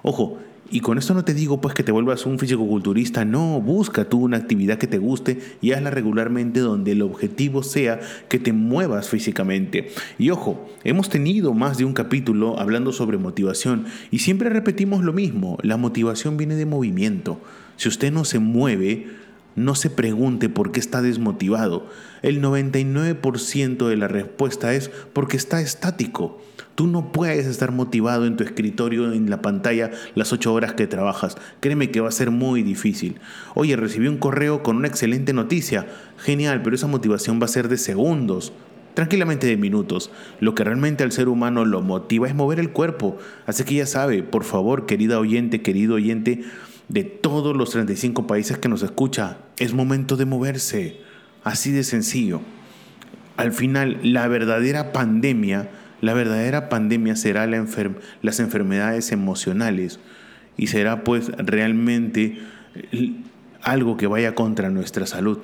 Ojo, 0.03 0.37
y 0.69 0.81
con 0.81 0.99
esto 0.99 1.15
no 1.15 1.25
te 1.25 1.33
digo 1.33 1.59
pues 1.59 1.73
que 1.73 1.81
te 1.81 1.91
vuelvas 1.91 2.27
un 2.27 2.37
físico-culturista, 2.37 3.25
no, 3.25 3.59
busca 3.61 4.05
tú 4.05 4.19
una 4.19 4.37
actividad 4.37 4.77
que 4.77 4.85
te 4.85 4.99
guste 4.99 5.39
y 5.59 5.71
hazla 5.71 5.89
regularmente 5.89 6.59
donde 6.59 6.91
el 6.91 7.01
objetivo 7.01 7.63
sea 7.63 7.99
que 8.29 8.37
te 8.37 8.53
muevas 8.53 9.09
físicamente. 9.09 9.89
Y 10.19 10.29
ojo, 10.29 10.69
hemos 10.83 11.09
tenido 11.09 11.55
más 11.55 11.79
de 11.79 11.85
un 11.85 11.93
capítulo 11.93 12.59
hablando 12.59 12.91
sobre 12.91 13.17
motivación 13.17 13.85
y 14.11 14.19
siempre 14.19 14.49
repetimos 14.49 15.03
lo 15.03 15.13
mismo, 15.13 15.57
la 15.63 15.77
motivación 15.77 16.37
viene 16.37 16.53
de 16.55 16.67
movimiento. 16.67 17.41
Si 17.77 17.89
usted 17.89 18.11
no 18.11 18.23
se 18.23 18.37
mueve, 18.37 19.07
no 19.57 19.73
se 19.73 19.89
pregunte 19.89 20.49
por 20.49 20.71
qué 20.71 20.79
está 20.79 21.01
desmotivado. 21.01 21.87
El 22.21 22.41
99% 22.41 23.87
de 23.87 23.97
la 23.97 24.07
respuesta 24.07 24.73
es 24.73 24.89
porque 25.13 25.35
está 25.35 25.59
estático. 25.59 26.39
Tú 26.75 26.85
no 26.85 27.11
puedes 27.11 27.47
estar 27.47 27.71
motivado 27.71 28.27
en 28.27 28.37
tu 28.37 28.43
escritorio, 28.43 29.11
en 29.11 29.31
la 29.31 29.41
pantalla, 29.41 29.89
las 30.13 30.31
ocho 30.31 30.53
horas 30.53 30.73
que 30.73 30.85
trabajas. 30.85 31.37
Créeme 31.59 31.89
que 31.89 32.01
va 32.01 32.09
a 32.09 32.11
ser 32.11 32.29
muy 32.29 32.61
difícil. 32.61 33.19
Oye, 33.55 33.75
recibí 33.75 34.07
un 34.07 34.19
correo 34.19 34.61
con 34.61 34.77
una 34.77 34.87
excelente 34.87 35.33
noticia. 35.33 35.87
Genial, 36.19 36.61
pero 36.61 36.75
esa 36.75 36.85
motivación 36.85 37.41
va 37.41 37.45
a 37.45 37.49
ser 37.49 37.67
de 37.67 37.77
segundos 37.77 38.53
tranquilamente 38.93 39.47
de 39.47 39.57
minutos. 39.57 40.11
Lo 40.39 40.53
que 40.53 40.63
realmente 40.63 41.03
al 41.03 41.11
ser 41.11 41.29
humano 41.29 41.65
lo 41.65 41.81
motiva 41.81 42.27
es 42.27 42.35
mover 42.35 42.59
el 42.59 42.69
cuerpo. 42.71 43.17
Así 43.47 43.63
que 43.63 43.75
ya 43.75 43.87
sabe, 43.87 44.21
por 44.21 44.43
favor, 44.43 44.85
querida 44.85 45.19
oyente, 45.19 45.63
querido 45.63 45.95
oyente, 45.95 46.43
de 46.89 47.03
todos 47.03 47.55
los 47.55 47.71
35 47.71 48.27
países 48.27 48.57
que 48.57 48.69
nos 48.69 48.83
escucha, 48.83 49.37
es 49.57 49.73
momento 49.73 50.15
de 50.17 50.25
moverse. 50.25 51.01
Así 51.43 51.71
de 51.71 51.83
sencillo. 51.83 52.41
Al 53.35 53.51
final, 53.51 53.99
la 54.03 54.27
verdadera 54.27 54.91
pandemia 54.91 55.69
la 56.01 56.13
verdadera 56.13 56.69
pandemia 56.69 57.15
será 57.15 57.47
las 57.47 58.39
enfermedades 58.39 59.11
emocionales 59.11 59.99
y 60.55 60.67
será 60.67 61.03
pues 61.03 61.31
realmente 61.37 62.37
algo 63.63 63.97
que 63.97 64.05
vaya 64.05 64.35
contra 64.35 64.69
nuestra 64.69 65.07
salud. 65.07 65.39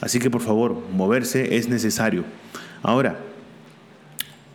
Así 0.00 0.18
que 0.18 0.30
por 0.30 0.40
favor, 0.40 0.82
moverse 0.92 1.56
es 1.56 1.68
necesario. 1.68 2.24
Ahora, 2.82 3.18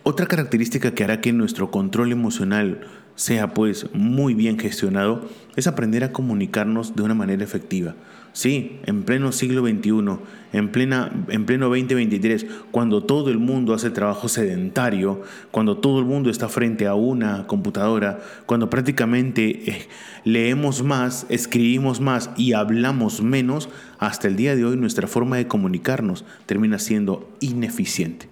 otra 0.02 0.26
característica 0.26 0.92
que 0.92 1.04
hará 1.04 1.20
que 1.20 1.32
nuestro 1.32 1.70
control 1.70 2.12
emocional 2.12 2.80
sea 3.16 3.52
pues 3.52 3.86
muy 3.92 4.32
bien 4.32 4.58
gestionado 4.58 5.28
es 5.56 5.66
aprender 5.66 6.04
a 6.04 6.12
comunicarnos 6.12 6.96
de 6.96 7.02
una 7.02 7.14
manera 7.14 7.44
efectiva. 7.44 7.94
Sí, 8.32 8.78
en 8.86 9.02
pleno 9.02 9.32
siglo 9.32 9.62
XXI, 9.66 10.20
en, 10.52 10.68
plena, 10.70 11.10
en 11.28 11.44
pleno 11.46 11.66
2023, 11.66 12.46
cuando 12.70 13.02
todo 13.02 13.28
el 13.28 13.38
mundo 13.38 13.74
hace 13.74 13.90
trabajo 13.90 14.28
sedentario, 14.28 15.20
cuando 15.50 15.78
todo 15.78 15.98
el 15.98 16.04
mundo 16.04 16.30
está 16.30 16.48
frente 16.48 16.86
a 16.86 16.94
una 16.94 17.48
computadora, 17.48 18.20
cuando 18.46 18.70
prácticamente 18.70 19.70
eh, 19.70 19.88
leemos 20.24 20.84
más, 20.84 21.26
escribimos 21.28 22.00
más 22.00 22.30
y 22.36 22.52
hablamos 22.52 23.20
menos, 23.20 23.68
hasta 23.98 24.28
el 24.28 24.36
día 24.36 24.54
de 24.54 24.64
hoy 24.64 24.76
nuestra 24.76 25.08
forma 25.08 25.36
de 25.36 25.48
comunicarnos 25.48 26.24
termina 26.46 26.78
siendo 26.78 27.28
ineficiente. 27.40 28.28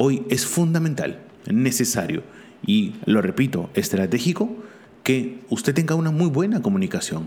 Hoy 0.00 0.22
es 0.30 0.46
fundamental, 0.46 1.18
necesario 1.50 2.22
y, 2.64 2.94
lo 3.04 3.20
repito, 3.20 3.68
estratégico 3.74 4.48
que 5.02 5.40
usted 5.50 5.74
tenga 5.74 5.96
una 5.96 6.12
muy 6.12 6.28
buena 6.28 6.62
comunicación 6.62 7.26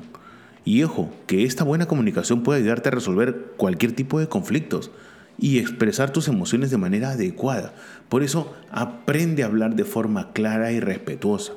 y 0.63 0.81
ojo, 0.83 1.13
que 1.27 1.43
esta 1.43 1.65
buena 1.65 1.87
comunicación 1.87 2.43
puede 2.43 2.61
ayudarte 2.61 2.87
a 2.87 2.93
resolver 2.93 3.51
cualquier 3.57 3.91
tipo 3.91 4.21
de 4.21 4.29
conflictos 4.29 4.89
y 5.37 5.59
expresar 5.59 6.13
tus 6.13 6.29
emociones 6.29 6.71
de 6.71 6.77
manera 6.77 7.09
adecuada. 7.09 7.73
Por 8.07 8.23
eso, 8.23 8.55
aprende 8.71 9.43
a 9.43 9.47
hablar 9.47 9.75
de 9.75 9.83
forma 9.83 10.31
clara 10.31 10.71
y 10.71 10.79
respetuosa. 10.79 11.51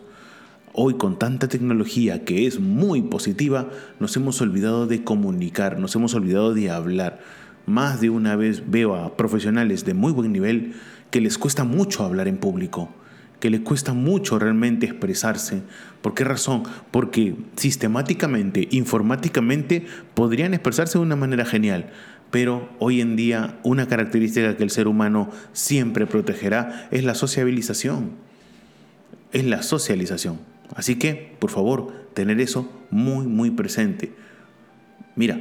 Hoy 0.72 0.94
con 0.94 1.16
tanta 1.16 1.46
tecnología 1.46 2.24
que 2.24 2.48
es 2.48 2.58
muy 2.58 3.02
positiva, 3.02 3.70
nos 4.00 4.16
hemos 4.16 4.40
olvidado 4.40 4.88
de 4.88 5.04
comunicar, 5.04 5.78
nos 5.78 5.94
hemos 5.94 6.12
olvidado 6.14 6.54
de 6.54 6.72
hablar. 6.72 7.20
Más 7.66 8.00
de 8.00 8.10
una 8.10 8.34
vez 8.34 8.68
veo 8.68 8.96
a 8.96 9.16
profesionales 9.16 9.84
de 9.84 9.94
muy 9.94 10.10
buen 10.12 10.32
nivel 10.32 10.74
que 11.14 11.20
les 11.20 11.38
cuesta 11.38 11.62
mucho 11.62 12.02
hablar 12.02 12.26
en 12.26 12.38
público 12.38 12.92
que 13.38 13.48
le 13.48 13.62
cuesta 13.62 13.92
mucho 13.92 14.40
realmente 14.40 14.86
expresarse. 14.86 15.62
¿Por 16.02 16.14
qué 16.14 16.24
razón? 16.24 16.64
Porque 16.90 17.36
sistemáticamente, 17.54 18.66
informáticamente, 18.72 19.86
podrían 20.14 20.54
expresarse 20.54 20.98
de 20.98 21.04
una 21.04 21.14
manera 21.14 21.44
genial. 21.44 21.92
Pero 22.32 22.68
hoy 22.80 23.00
en 23.00 23.14
día 23.14 23.60
una 23.62 23.86
característica 23.86 24.56
que 24.56 24.64
el 24.64 24.70
ser 24.70 24.88
humano 24.88 25.30
siempre 25.52 26.06
protegerá 26.06 26.88
es 26.90 27.04
la 27.04 27.14
sociabilización. 27.14 28.12
Es 29.30 29.44
la 29.44 29.62
socialización. 29.62 30.40
Así 30.74 30.96
que, 30.96 31.36
por 31.38 31.50
favor, 31.50 31.92
tener 32.14 32.40
eso 32.40 32.72
muy, 32.90 33.26
muy 33.26 33.52
presente. 33.52 34.12
Mira, 35.14 35.38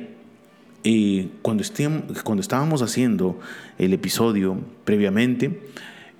eh, 0.83 1.29
cuando, 1.41 1.63
cuando 2.23 2.41
estábamos 2.41 2.81
haciendo 2.81 3.39
el 3.77 3.93
episodio 3.93 4.59
previamente, 4.83 5.61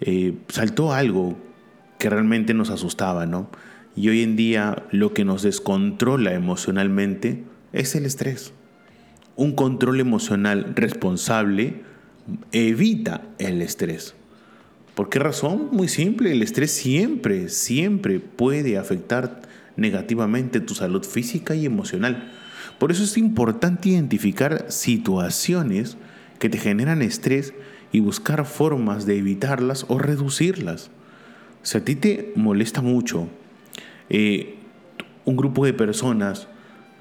eh, 0.01 0.35
saltó 0.49 0.93
algo 0.93 1.37
que 1.99 2.09
realmente 2.09 2.53
nos 2.53 2.69
asustaba, 2.69 3.25
¿no? 3.25 3.49
Y 3.95 4.09
hoy 4.09 4.23
en 4.23 4.35
día 4.35 4.83
lo 4.91 5.13
que 5.13 5.25
nos 5.25 5.43
descontrola 5.43 6.33
emocionalmente 6.33 7.43
es 7.73 7.95
el 7.95 8.05
estrés. 8.05 8.53
Un 9.35 9.53
control 9.53 9.99
emocional 9.99 10.73
responsable 10.75 11.81
evita 12.51 13.21
el 13.39 13.61
estrés. 13.61 14.15
¿Por 14.95 15.09
qué 15.09 15.19
razón? 15.19 15.69
Muy 15.71 15.87
simple, 15.87 16.31
el 16.31 16.43
estrés 16.43 16.71
siempre, 16.71 17.49
siempre 17.49 18.19
puede 18.19 18.77
afectar 18.77 19.41
negativamente 19.75 20.59
tu 20.59 20.75
salud 20.75 21.03
física 21.03 21.55
y 21.55 21.65
emocional. 21.65 22.31
Por 22.79 22.91
eso 22.91 23.03
es 23.03 23.17
importante 23.17 23.89
identificar 23.89 24.65
situaciones 24.69 25.97
que 26.39 26.49
te 26.49 26.57
generan 26.57 27.01
estrés 27.01 27.53
y 27.91 27.99
buscar 27.99 28.45
formas 28.45 29.05
de 29.05 29.17
evitarlas 29.17 29.85
o 29.87 29.99
reducirlas. 29.99 30.91
Si 31.61 31.77
a 31.77 31.85
ti 31.85 31.95
te 31.95 32.33
molesta 32.35 32.81
mucho 32.81 33.29
eh, 34.09 34.55
un 35.25 35.37
grupo 35.37 35.65
de 35.65 35.73
personas 35.73 36.47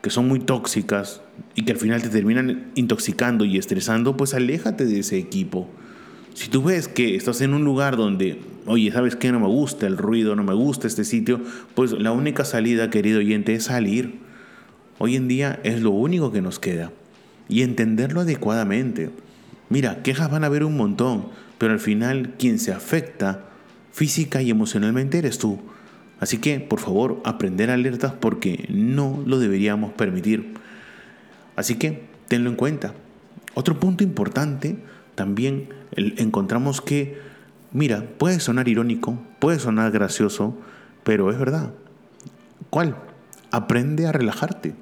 que 0.03 0.11
son 0.11 0.29
muy 0.29 0.41
tóxicas 0.41 1.23
y 1.55 1.65
que 1.65 1.73
al 1.73 1.79
final 1.79 2.03
te 2.03 2.09
terminan 2.09 2.71
intoxicando 2.75 3.45
y 3.45 3.57
estresando, 3.57 4.17
pues 4.17 4.35
aléjate 4.35 4.85
de 4.85 5.01
ese 5.01 5.19
equipo. 5.19 5.69
Si 6.35 6.49
tú 6.49 6.63
ves 6.63 6.89
que 6.89 7.15
estás 7.15 7.41
en 7.41 7.55
un 7.55 7.65
lugar 7.65 7.97
donde, 7.97 8.41
oye, 8.67 8.91
¿sabes 8.91 9.17
qué? 9.17 9.33
No 9.33 9.41
me 9.41 9.47
gusta 9.47 9.87
el 9.87 9.97
ruido, 9.97 10.35
no 10.35 10.45
me 10.45 10.55
gusta 10.55 10.87
este 10.87 11.05
sitio, 11.05 11.41
pues 11.75 11.93
la 11.93 12.13
única 12.13 12.45
salida, 12.45 12.91
querido 12.91 13.19
oyente, 13.19 13.55
es 13.55 13.65
salir. 13.65 14.19
Hoy 15.05 15.17
en 15.17 15.27
día 15.27 15.59
es 15.65 15.83
lo 15.83 15.91
único 15.91 16.31
que 16.31 16.41
nos 16.41 16.61
queda. 16.61 16.93
Y 17.49 17.63
entenderlo 17.63 18.21
adecuadamente. 18.21 19.11
Mira, 19.69 20.01
quejas 20.05 20.31
van 20.31 20.45
a 20.45 20.47
haber 20.47 20.63
un 20.63 20.77
montón, 20.77 21.27
pero 21.59 21.73
al 21.73 21.81
final 21.81 22.35
quien 22.39 22.61
se 22.61 22.73
afecta 22.73 23.47
física 23.91 24.43
y 24.43 24.51
emocionalmente 24.51 25.19
eres 25.19 25.39
tú. 25.39 25.59
Así 26.21 26.39
que, 26.39 26.61
por 26.61 26.79
favor, 26.79 27.21
aprender 27.25 27.69
alertas 27.69 28.13
porque 28.13 28.69
no 28.71 29.21
lo 29.27 29.41
deberíamos 29.41 29.93
permitir. 29.93 30.55
Así 31.57 31.75
que, 31.75 32.05
tenlo 32.29 32.49
en 32.49 32.55
cuenta. 32.55 32.95
Otro 33.55 33.81
punto 33.81 34.05
importante, 34.05 34.77
también 35.17 35.71
encontramos 35.97 36.81
que, 36.81 37.19
mira, 37.73 38.07
puede 38.19 38.39
sonar 38.39 38.69
irónico, 38.69 39.21
puede 39.41 39.59
sonar 39.59 39.91
gracioso, 39.91 40.57
pero 41.03 41.33
es 41.33 41.41
verdad. 41.41 41.73
¿Cuál? 42.71 42.95
Aprende 43.51 44.07
a 44.07 44.13
relajarte. 44.13 44.77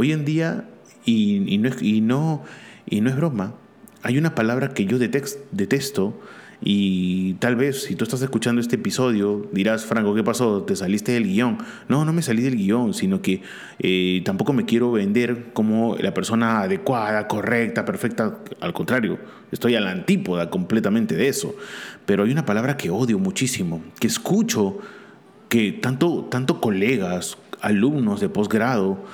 Hoy 0.00 0.12
en 0.12 0.24
día, 0.24 0.64
y, 1.04 1.58
no, 2.00 2.44
es 2.86 3.16
broma, 3.16 3.56
hay 4.04 4.16
una 4.16 4.36
palabra 4.36 4.68
que 4.68 4.84
yo 4.84 4.96
detesto 4.96 6.20
y 6.60 7.32
tal 7.40 7.56
vez 7.56 7.82
si 7.82 7.96
tú 7.96 8.04
estás 8.04 8.22
escuchando 8.22 8.60
este 8.60 8.76
episodio 8.76 9.48
dirás, 9.50 9.86
Franco, 9.86 10.14
¿qué 10.14 10.22
pasó? 10.22 10.62
¿Te 10.62 10.76
saliste 10.76 11.10
del 11.10 11.24
guion? 11.24 11.58
No, 11.88 12.04
no 12.04 12.12
me 12.12 12.22
salí 12.22 12.42
del 12.42 12.54
guion, 12.54 12.94
sino 12.94 13.22
que 13.22 13.42
eh, 13.80 14.22
tampoco 14.24 14.52
me 14.52 14.66
quiero 14.66 14.92
vender 14.92 15.46
como 15.52 15.96
la 15.96 16.14
persona 16.14 16.60
adecuada, 16.60 17.26
correcta, 17.26 17.84
perfecta. 17.84 18.38
Al 18.60 18.72
contrario, 18.72 19.18
estoy 19.50 19.74
a 19.74 19.80
la 19.80 19.90
antípoda 19.90 20.48
completamente 20.48 21.16
de 21.16 21.26
eso. 21.26 21.56
Pero 22.06 22.22
hay 22.22 22.30
una 22.30 22.46
palabra 22.46 22.76
que 22.76 22.90
odio 22.90 23.18
muchísimo, 23.18 23.82
que 23.98 24.06
escucho 24.06 24.78
que 25.48 25.72
tanto, 25.72 26.28
tanto 26.30 26.60
colegas, 26.60 27.36
alumnos 27.60 28.20
de 28.20 28.28
posgrado, 28.28 29.04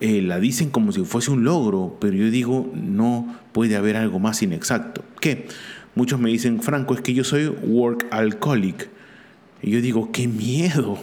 eh, 0.00 0.22
la 0.22 0.38
dicen 0.38 0.70
como 0.70 0.92
si 0.92 1.04
fuese 1.04 1.30
un 1.30 1.44
logro, 1.44 1.96
pero 2.00 2.14
yo 2.14 2.30
digo, 2.30 2.70
no 2.74 3.36
puede 3.52 3.76
haber 3.76 3.96
algo 3.96 4.20
más 4.20 4.42
inexacto. 4.42 5.02
¿Qué? 5.20 5.48
Muchos 5.94 6.20
me 6.20 6.30
dicen, 6.30 6.62
Franco, 6.62 6.94
es 6.94 7.00
que 7.00 7.14
yo 7.14 7.24
soy 7.24 7.48
work 7.48 8.06
alcoholic. 8.10 8.88
Y 9.62 9.72
yo 9.72 9.80
digo, 9.80 10.12
qué 10.12 10.28
miedo. 10.28 10.98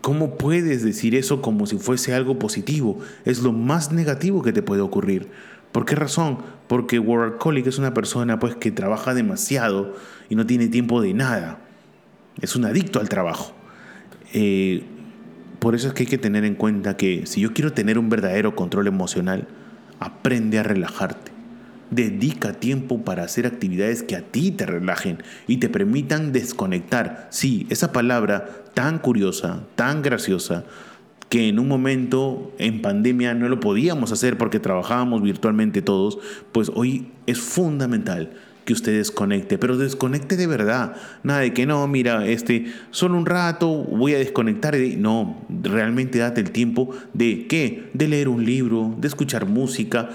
¿Cómo 0.00 0.36
puedes 0.36 0.82
decir 0.82 1.14
eso 1.14 1.40
como 1.40 1.66
si 1.66 1.78
fuese 1.78 2.12
algo 2.12 2.38
positivo? 2.38 2.98
Es 3.24 3.42
lo 3.42 3.52
más 3.52 3.92
negativo 3.92 4.42
que 4.42 4.52
te 4.52 4.62
puede 4.62 4.82
ocurrir. 4.82 5.28
¿Por 5.70 5.84
qué 5.84 5.94
razón? 5.94 6.38
Porque 6.66 6.98
workaholic 6.98 7.66
es 7.66 7.78
una 7.78 7.94
persona 7.94 8.38
pues 8.38 8.54
que 8.56 8.70
trabaja 8.70 9.14
demasiado 9.14 9.94
y 10.28 10.34
no 10.34 10.44
tiene 10.44 10.68
tiempo 10.68 11.00
de 11.00 11.14
nada. 11.14 11.60
Es 12.40 12.56
un 12.56 12.64
adicto 12.64 13.00
al 13.00 13.08
trabajo. 13.08 13.54
Eh, 14.32 14.84
por 15.64 15.74
eso 15.74 15.88
es 15.88 15.94
que 15.94 16.02
hay 16.02 16.06
que 16.06 16.18
tener 16.18 16.44
en 16.44 16.56
cuenta 16.56 16.98
que 16.98 17.24
si 17.24 17.40
yo 17.40 17.54
quiero 17.54 17.72
tener 17.72 17.98
un 17.98 18.10
verdadero 18.10 18.54
control 18.54 18.86
emocional, 18.86 19.48
aprende 19.98 20.58
a 20.58 20.62
relajarte. 20.62 21.32
Dedica 21.90 22.52
tiempo 22.52 23.02
para 23.02 23.22
hacer 23.22 23.46
actividades 23.46 24.02
que 24.02 24.14
a 24.14 24.20
ti 24.20 24.50
te 24.50 24.66
relajen 24.66 25.22
y 25.46 25.56
te 25.56 25.70
permitan 25.70 26.32
desconectar. 26.32 27.28
Sí, 27.30 27.66
esa 27.70 27.92
palabra 27.92 28.46
tan 28.74 28.98
curiosa, 28.98 29.62
tan 29.74 30.02
graciosa, 30.02 30.64
que 31.30 31.48
en 31.48 31.58
un 31.58 31.66
momento 31.66 32.52
en 32.58 32.82
pandemia 32.82 33.32
no 33.32 33.48
lo 33.48 33.58
podíamos 33.58 34.12
hacer 34.12 34.36
porque 34.36 34.60
trabajábamos 34.60 35.22
virtualmente 35.22 35.80
todos, 35.80 36.18
pues 36.52 36.70
hoy 36.74 37.08
es 37.26 37.40
fundamental 37.40 38.34
que 38.64 38.72
usted 38.72 38.96
desconecte, 38.96 39.58
pero 39.58 39.76
desconecte 39.76 40.36
de 40.36 40.46
verdad. 40.46 40.96
Nada 41.22 41.40
de 41.40 41.52
que 41.52 41.66
no, 41.66 41.86
mira, 41.86 42.26
este, 42.26 42.66
solo 42.90 43.16
un 43.16 43.26
rato 43.26 43.68
voy 43.68 44.14
a 44.14 44.18
desconectar. 44.18 44.76
No, 44.96 45.46
realmente 45.48 46.18
date 46.18 46.40
el 46.40 46.50
tiempo 46.50 46.90
de 47.12 47.46
qué? 47.46 47.90
De 47.94 48.08
leer 48.08 48.28
un 48.28 48.44
libro, 48.44 48.94
de 48.98 49.08
escuchar 49.08 49.46
música 49.46 50.10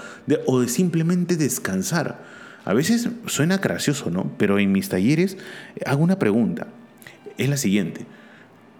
o 0.46 0.60
de 0.60 0.68
simplemente 0.68 1.36
descansar. 1.36 2.24
A 2.64 2.74
veces 2.74 3.08
suena 3.26 3.58
gracioso, 3.58 4.10
¿no? 4.10 4.32
Pero 4.36 4.58
en 4.58 4.72
mis 4.72 4.88
talleres 4.88 5.38
hago 5.86 6.02
una 6.02 6.18
pregunta. 6.18 6.68
Es 7.38 7.48
la 7.48 7.56
siguiente. 7.56 8.06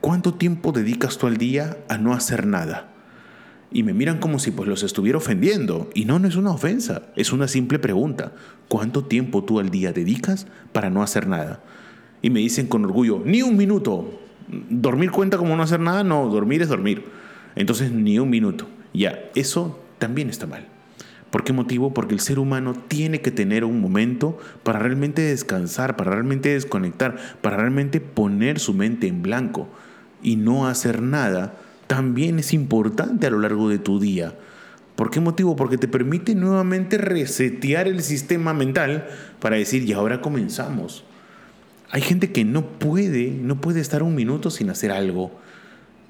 ¿Cuánto 0.01 0.35
tiempo 0.35 0.73
dedicas 0.73 1.19
tú 1.19 1.27
al 1.27 1.37
día 1.37 1.79
a 1.89 1.99
no 1.99 2.13
hacer 2.13 2.47
nada? 2.47 2.89
Y 3.73 3.83
me 3.83 3.93
miran 3.93 4.19
como 4.19 4.39
si 4.39 4.51
pues 4.51 4.69
los 4.69 4.83
estuviera 4.83 5.19
ofendiendo. 5.19 5.91
Y 5.95 6.05
no, 6.05 6.19
no 6.19 6.29
es 6.29 6.37
una 6.37 6.51
ofensa, 6.51 7.03
es 7.17 7.33
una 7.33 7.49
simple 7.49 7.79
pregunta. 7.79 8.33
¿Cuánto 8.69 9.05
tiempo 9.05 9.45
tú 9.45 9.61
al 9.61 9.71
día 9.71 9.93
dedicas 9.93 10.47
para 10.73 10.91
no 10.91 11.03
hacer 11.03 11.27
nada? 11.27 11.61
Y 12.23 12.31
me 12.31 12.41
dicen 12.41 12.67
con 12.67 12.85
orgullo, 12.85 13.23
ni 13.25 13.43
un 13.43 13.57
minuto. 13.57 14.21
¿Dormir 14.49 15.11
cuenta 15.11 15.39
como 15.39 15.57
no 15.57 15.63
hacer 15.63 15.81
nada? 15.81 16.03
No, 16.03 16.29
dormir 16.29 16.63
es 16.63 16.69
dormir. 16.69 17.05
Entonces, 17.55 17.93
ni 17.93 18.19
un 18.19 18.31
minuto. 18.31 18.67
Ya, 18.93 19.19
eso 19.35 19.81
también 19.99 20.29
está 20.31 20.47
mal. 20.47 20.67
¿Por 21.31 21.45
qué 21.45 21.53
motivo? 21.53 21.95
Porque 21.95 22.15
el 22.15 22.21
ser 22.21 22.41
humano 22.41 22.75
tiene 22.89 23.21
que 23.21 23.31
tener 23.31 23.65
un 23.65 23.81
momento 23.81 24.39
para 24.65 24.81
realmente 24.81 25.23
descansar, 25.23 25.97
para 25.97 26.11
realmente 26.11 26.49
desconectar, 26.49 27.17
para 27.41 27.57
realmente 27.57 28.01
poner 28.01 28.59
su 28.59 28.75
mente 28.75 29.07
en 29.07 29.23
blanco 29.23 29.69
y 30.23 30.35
no 30.35 30.67
hacer 30.67 31.01
nada 31.03 31.55
también 31.91 32.39
es 32.39 32.53
importante 32.53 33.27
a 33.27 33.31
lo 33.31 33.41
largo 33.41 33.69
de 33.69 33.81
tu 33.81 33.99
día. 33.99 34.37
¿Por 34.95 35.11
qué 35.11 35.19
motivo? 35.19 35.57
Porque 35.57 35.77
te 35.77 35.89
permite 35.89 36.37
nuevamente 36.37 36.99
resetear 36.99 37.89
el 37.89 38.05
sistema 38.05 38.55
mental 38.55 39.09
para 39.41 39.57
decir, 39.57 39.83
y 39.83 39.93
ahora 39.93 40.21
comenzamos. 40.21 41.03
Hay 41.91 42.01
gente 42.01 42.31
que 42.31 42.45
no 42.45 42.65
puede, 42.79 43.33
no 43.33 43.61
puede 43.61 43.81
estar 43.81 44.05
un 44.05 44.15
minuto 44.15 44.51
sin 44.51 44.71
hacer 44.71 44.93
algo. 44.93 45.33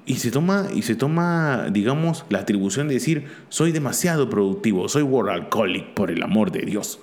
Y 0.05 0.17
se 0.17 0.29
toma, 0.29 0.67
y 0.71 0.83
se 0.83 0.93
toma, 0.93 1.69
digamos, 1.71 2.25
la 2.29 2.41
atribución 2.41 2.87
de 2.87 2.93
decir, 2.93 3.25
soy 3.49 3.71
demasiado 3.71 4.29
productivo, 4.29 4.87
soy 4.87 5.01
alcoholic, 5.31 5.95
por 5.95 6.11
el 6.11 6.21
amor 6.21 6.51
de 6.51 6.61
Dios. 6.61 6.99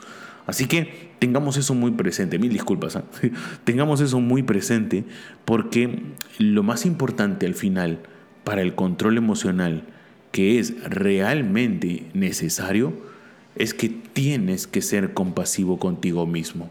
Así 0.47 0.67
que 0.67 1.11
tengamos 1.19 1.57
eso 1.57 1.75
muy 1.75 1.91
presente, 1.91 2.39
mil 2.39 2.53
disculpas, 2.53 2.95
¿ah? 2.95 3.03
tengamos 3.65 4.01
eso 4.01 4.21
muy 4.21 4.45
presente 4.45 5.03
porque 5.45 6.01
lo 6.39 6.63
más 6.63 6.87
importante 6.87 7.45
al 7.45 7.55
final 7.55 8.03
para 8.49 8.63
el 8.63 8.75
control 8.75 9.19
emocional 9.19 9.83
que 10.33 10.59
es 10.59 10.83
realmente 10.83 12.07
necesario 12.15 12.95
es 13.57 13.75
que 13.75 13.91
tienes 13.91 14.67
que 14.67 14.81
ser 14.81 15.13
compasivo 15.13 15.79
contigo 15.79 16.27
mismo. 16.27 16.71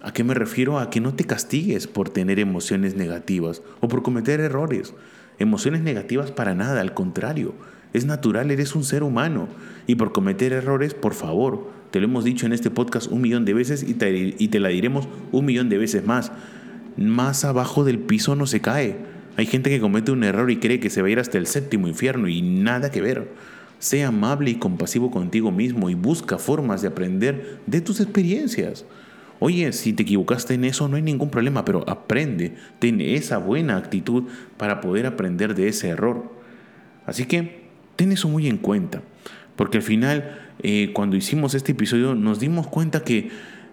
¿A 0.00 0.14
qué 0.14 0.24
me 0.24 0.32
refiero? 0.32 0.78
A 0.78 0.88
que 0.88 1.02
no 1.02 1.12
te 1.12 1.24
castigues 1.24 1.86
por 1.86 2.08
tener 2.08 2.38
emociones 2.38 2.96
negativas 2.96 3.60
o 3.80 3.88
por 3.88 4.02
cometer 4.02 4.40
errores. 4.40 4.94
Emociones 5.38 5.82
negativas 5.82 6.30
para 6.30 6.54
nada, 6.54 6.80
al 6.80 6.94
contrario. 6.94 7.52
Es 7.92 8.06
natural, 8.06 8.50
eres 8.50 8.74
un 8.74 8.84
ser 8.84 9.02
humano. 9.02 9.48
Y 9.86 9.96
por 9.96 10.12
cometer 10.12 10.54
errores, 10.54 10.94
por 10.94 11.12
favor, 11.12 11.68
te 11.90 12.00
lo 12.00 12.06
hemos 12.06 12.24
dicho 12.24 12.46
en 12.46 12.54
este 12.54 12.70
podcast 12.70 13.12
un 13.12 13.20
millón 13.20 13.44
de 13.44 13.52
veces 13.52 13.82
y 13.82 13.92
te, 13.92 14.36
y 14.38 14.48
te 14.48 14.58
la 14.58 14.70
diremos 14.70 15.06
un 15.32 15.44
millón 15.44 15.68
de 15.68 15.76
veces 15.76 16.06
más. 16.06 16.32
Más 16.96 17.44
abajo 17.44 17.84
del 17.84 17.98
piso 17.98 18.36
no 18.36 18.46
se 18.46 18.62
cae. 18.62 19.11
Hay 19.36 19.46
gente 19.46 19.70
que 19.70 19.80
comete 19.80 20.12
un 20.12 20.24
error 20.24 20.50
y 20.50 20.58
cree 20.58 20.80
que 20.80 20.90
se 20.90 21.00
va 21.00 21.08
a 21.08 21.10
ir 21.10 21.18
hasta 21.18 21.38
el 21.38 21.46
séptimo 21.46 21.88
infierno 21.88 22.28
y 22.28 22.42
nada 22.42 22.90
que 22.90 23.00
ver. 23.00 23.28
Sea 23.78 24.08
amable 24.08 24.50
y 24.50 24.56
compasivo 24.56 25.10
contigo 25.10 25.50
mismo 25.50 25.90
y 25.90 25.94
busca 25.94 26.38
formas 26.38 26.82
de 26.82 26.88
aprender 26.88 27.60
de 27.66 27.80
tus 27.80 28.00
experiencias. 28.00 28.84
Oye, 29.40 29.72
si 29.72 29.92
te 29.92 30.04
equivocaste 30.04 30.54
en 30.54 30.64
eso 30.64 30.86
no 30.86 30.94
hay 30.94 31.02
ningún 31.02 31.30
problema, 31.30 31.64
pero 31.64 31.88
aprende, 31.88 32.54
ten 32.78 33.00
esa 33.00 33.38
buena 33.38 33.76
actitud 33.76 34.24
para 34.56 34.80
poder 34.80 35.04
aprender 35.04 35.56
de 35.56 35.66
ese 35.66 35.88
error. 35.88 36.30
Así 37.06 37.24
que 37.24 37.62
ten 37.96 38.12
eso 38.12 38.28
muy 38.28 38.46
en 38.46 38.58
cuenta, 38.58 39.02
porque 39.56 39.78
al 39.78 39.82
final, 39.82 40.38
eh, 40.62 40.92
cuando 40.92 41.16
hicimos 41.16 41.54
este 41.54 41.72
episodio, 41.72 42.14
nos 42.14 42.38
dimos 42.38 42.68
cuenta 42.68 43.02
que 43.02 43.30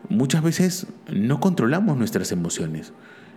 muchas 0.09 0.41
veces 0.41 0.87
no 1.13 1.39
controlamos 1.39 1.97
nuestras 1.97 2.31
emociones. 2.31 2.91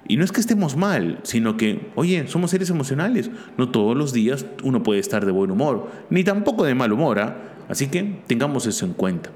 Y 0.09 0.17
no 0.17 0.25
es 0.25 0.33
que 0.33 0.41
estemos 0.41 0.77
mal, 0.77 1.21
sino 1.23 1.57
que, 1.57 1.91
oye, 1.95 2.27
somos 2.27 2.51
seres 2.51 2.71
emocionales. 2.71 3.31
No 3.57 3.71
todos 3.71 3.97
los 3.97 4.13
días 4.13 4.47
uno 4.63 4.83
puede 4.83 5.01
estar 5.01 5.25
de 5.25 5.33
buen 5.33 5.51
humor, 5.51 5.91
ni 6.11 6.25
tampoco 6.25 6.65
de 6.65 6.75
mal 6.75 6.93
humor. 6.93 7.21
¿ah? 7.21 7.37
Así 7.69 7.89
que 7.89 8.21
tengamos 8.27 8.67
eso 8.67 8.85
en 8.85 8.95
cuenta. 8.95 9.31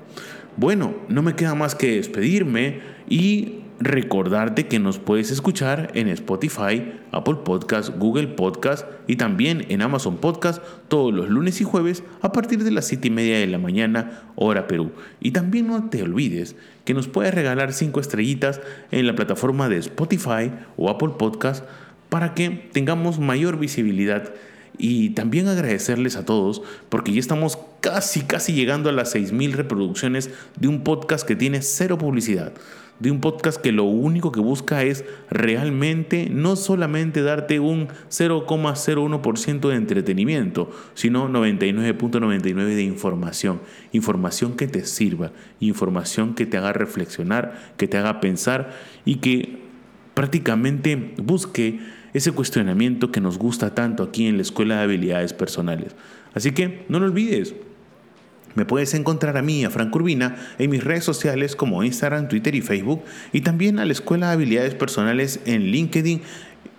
Bueno, 0.57 0.95
no 1.09 1.23
me 1.23 1.35
queda 1.35 1.55
más 1.55 1.75
que 1.75 1.97
despedirme 1.97 2.81
y 3.09 3.61
recordarte 3.79 4.67
que 4.67 4.79
nos 4.79 4.99
puedes 4.99 5.31
escuchar 5.31 5.91
en 5.95 6.09
Spotify, 6.09 6.93
Apple 7.13 7.37
Podcast, 7.45 7.91
Google 7.99 8.29
Podcast 8.29 8.87
y 9.07 9.17
también 9.17 9.67
en 9.69 9.83
Amazon 9.83 10.17
Podcast 10.17 10.63
todos 10.89 11.13
los 11.13 11.29
lunes 11.29 11.61
y 11.61 11.65
jueves 11.65 12.03
a 12.23 12.33
partir 12.33 12.65
de 12.65 12.71
las 12.71 12.87
7 12.87 13.09
y 13.09 13.11
media 13.11 13.39
de 13.39 13.47
la 13.47 13.59
mañana, 13.59 14.23
hora 14.35 14.67
Perú. 14.67 14.93
Y 15.21 15.33
también 15.33 15.67
no 15.67 15.91
te 15.91 16.03
olvides 16.03 16.57
que 16.85 16.95
nos 16.95 17.09
puedes 17.09 17.35
regalar 17.35 17.73
5 17.73 18.01
estrellitas 18.01 18.61
en 18.91 19.07
la 19.07 19.15
plataforma 19.15 19.69
de 19.69 19.79
Spotify 19.79 20.53
o 20.77 20.89
Apple 20.89 21.13
Podcast 21.19 21.65
para 22.09 22.35
que 22.35 22.69
tengamos 22.73 23.19
mayor 23.19 23.59
visibilidad 23.59 24.33
y 24.79 25.11
también 25.11 25.49
agradecerles 25.49 26.17
a 26.17 26.25
todos 26.25 26.63
porque 26.89 27.13
ya 27.13 27.21
estamos 27.21 27.59
casi, 27.81 28.23
casi 28.23 28.53
llegando 28.53 28.89
a 28.89 28.93
las 28.93 29.15
6.000 29.15 29.53
reproducciones 29.53 30.31
de 30.59 30.69
un 30.69 30.83
podcast 30.85 31.27
que 31.27 31.37
tiene 31.37 31.63
cero 31.63 31.99
publicidad 31.99 32.53
de 33.01 33.11
un 33.11 33.21
podcast 33.21 33.61
que 33.61 33.73
lo 33.73 33.85
único 33.85 34.33
que 34.33 34.41
busca 34.41 34.83
es 34.83 35.05
realmente 35.31 36.29
no 36.31 36.57
solamente 36.57 37.23
darte 37.23 37.61
un 37.61 37.89
0,01% 38.09 39.69
de 39.69 39.75
entretenimiento, 39.75 40.71
sino 40.95 41.29
99.99% 41.29 42.55
de 42.55 42.83
información. 42.83 43.61
Información 43.93 44.57
que 44.57 44.67
te 44.67 44.85
sirva, 44.85 45.33
información 45.61 46.35
que 46.35 46.47
te 46.47 46.57
haga 46.57 46.73
reflexionar, 46.73 47.75
que 47.77 47.89
te 47.89 47.99
haga 47.99 48.21
pensar 48.21 48.75
y 49.05 49.17
que 49.17 49.59
prácticamente 50.15 51.15
busque 51.23 51.81
ese 52.15 52.33
cuestionamiento 52.33 53.13
que 53.13 53.21
nos 53.21 53.39
gusta 53.39 53.75
tanto 53.75 54.03
aquí 54.03 54.27
en 54.27 54.37
la 54.37 54.43
Escuela 54.43 54.77
de 54.77 54.85
Habilidades 54.85 55.35
Personales. 55.35 55.95
Así 56.33 56.53
que 56.53 56.87
no 56.89 56.99
lo 56.99 57.07
olvides, 57.07 57.55
me 58.57 58.65
puedes 58.65 58.95
encontrar 58.95 59.37
a 59.37 59.43
mí, 59.43 59.65
a 59.65 59.71
Frank 59.71 59.95
Urbina, 59.95 60.37
en 60.59 60.71
mis 60.71 60.83
redes 60.83 61.05
sociales 61.05 61.55
como 61.55 61.85
Instagram, 61.85 62.29
Twitter 62.29 62.55
y 62.55 62.63
Facebook, 62.63 63.03
y 63.33 63.43
también 63.43 63.79
a 63.79 63.85
la 63.85 63.93
Escuela 63.93 64.29
de 64.29 64.33
Habilidades 64.33 64.75
Personales 64.75 65.41
en 65.45 65.71
LinkedIn, 65.71 66.23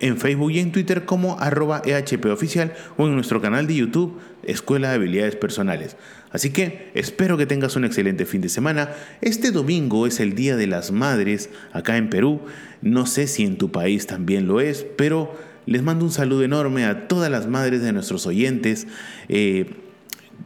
en 0.00 0.18
Facebook 0.18 0.52
y 0.52 0.60
en 0.60 0.72
Twitter 0.72 1.04
como 1.04 1.40
arroba 1.40 1.82
EHP 1.84 2.26
oficial 2.26 2.74
o 2.96 3.06
en 3.06 3.14
nuestro 3.14 3.40
canal 3.40 3.66
de 3.66 3.76
YouTube 3.76 4.18
Escuela 4.44 4.90
de 4.90 4.94
Habilidades 4.96 5.36
Personales. 5.36 5.96
Así 6.30 6.50
que 6.50 6.90
espero 6.94 7.36
que 7.36 7.46
tengas 7.46 7.76
un 7.76 7.84
excelente 7.84 8.26
fin 8.26 8.40
de 8.40 8.48
semana. 8.48 8.90
Este 9.20 9.50
domingo 9.50 10.06
es 10.06 10.20
el 10.20 10.34
Día 10.34 10.56
de 10.56 10.66
las 10.66 10.92
Madres 10.92 11.50
acá 11.72 11.96
en 11.96 12.10
Perú. 12.10 12.40
No 12.82 13.06
sé 13.06 13.26
si 13.26 13.44
en 13.44 13.58
tu 13.58 13.72
país 13.72 14.06
también 14.06 14.46
lo 14.46 14.60
es, 14.60 14.86
pero 14.96 15.34
les 15.66 15.82
mando 15.82 16.04
un 16.04 16.12
saludo 16.12 16.44
enorme 16.44 16.84
a 16.84 17.08
todas 17.08 17.30
las 17.30 17.46
madres 17.46 17.82
de 17.82 17.92
nuestros 17.92 18.26
oyentes. 18.26 18.86
Eh, 19.28 19.70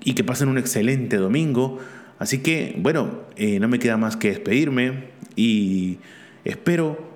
y 0.03 0.15
que 0.15 0.25
pasen 0.25 0.49
un 0.49 0.59
excelente 0.59 1.17
domingo. 1.17 1.79
Así 2.19 2.39
que, 2.39 2.75
bueno, 2.79 3.21
eh, 3.37 3.59
no 3.61 3.69
me 3.69 3.79
queda 3.79 3.97
más 3.97 4.17
que 4.17 4.29
despedirme 4.29 5.09
y 5.37 5.99
espero 6.45 7.13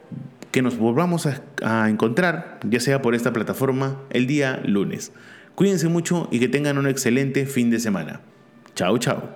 que 0.50 0.62
nos 0.62 0.78
volvamos 0.78 1.26
a, 1.26 1.42
a 1.62 1.88
encontrar, 1.90 2.60
ya 2.68 2.80
sea 2.80 3.02
por 3.02 3.14
esta 3.14 3.32
plataforma, 3.32 4.00
el 4.10 4.26
día 4.26 4.62
lunes. 4.64 5.12
Cuídense 5.54 5.88
mucho 5.88 6.28
y 6.30 6.38
que 6.38 6.48
tengan 6.48 6.78
un 6.78 6.86
excelente 6.86 7.46
fin 7.46 7.70
de 7.70 7.80
semana. 7.80 8.20
Chao, 8.74 8.98
chao. 8.98 9.32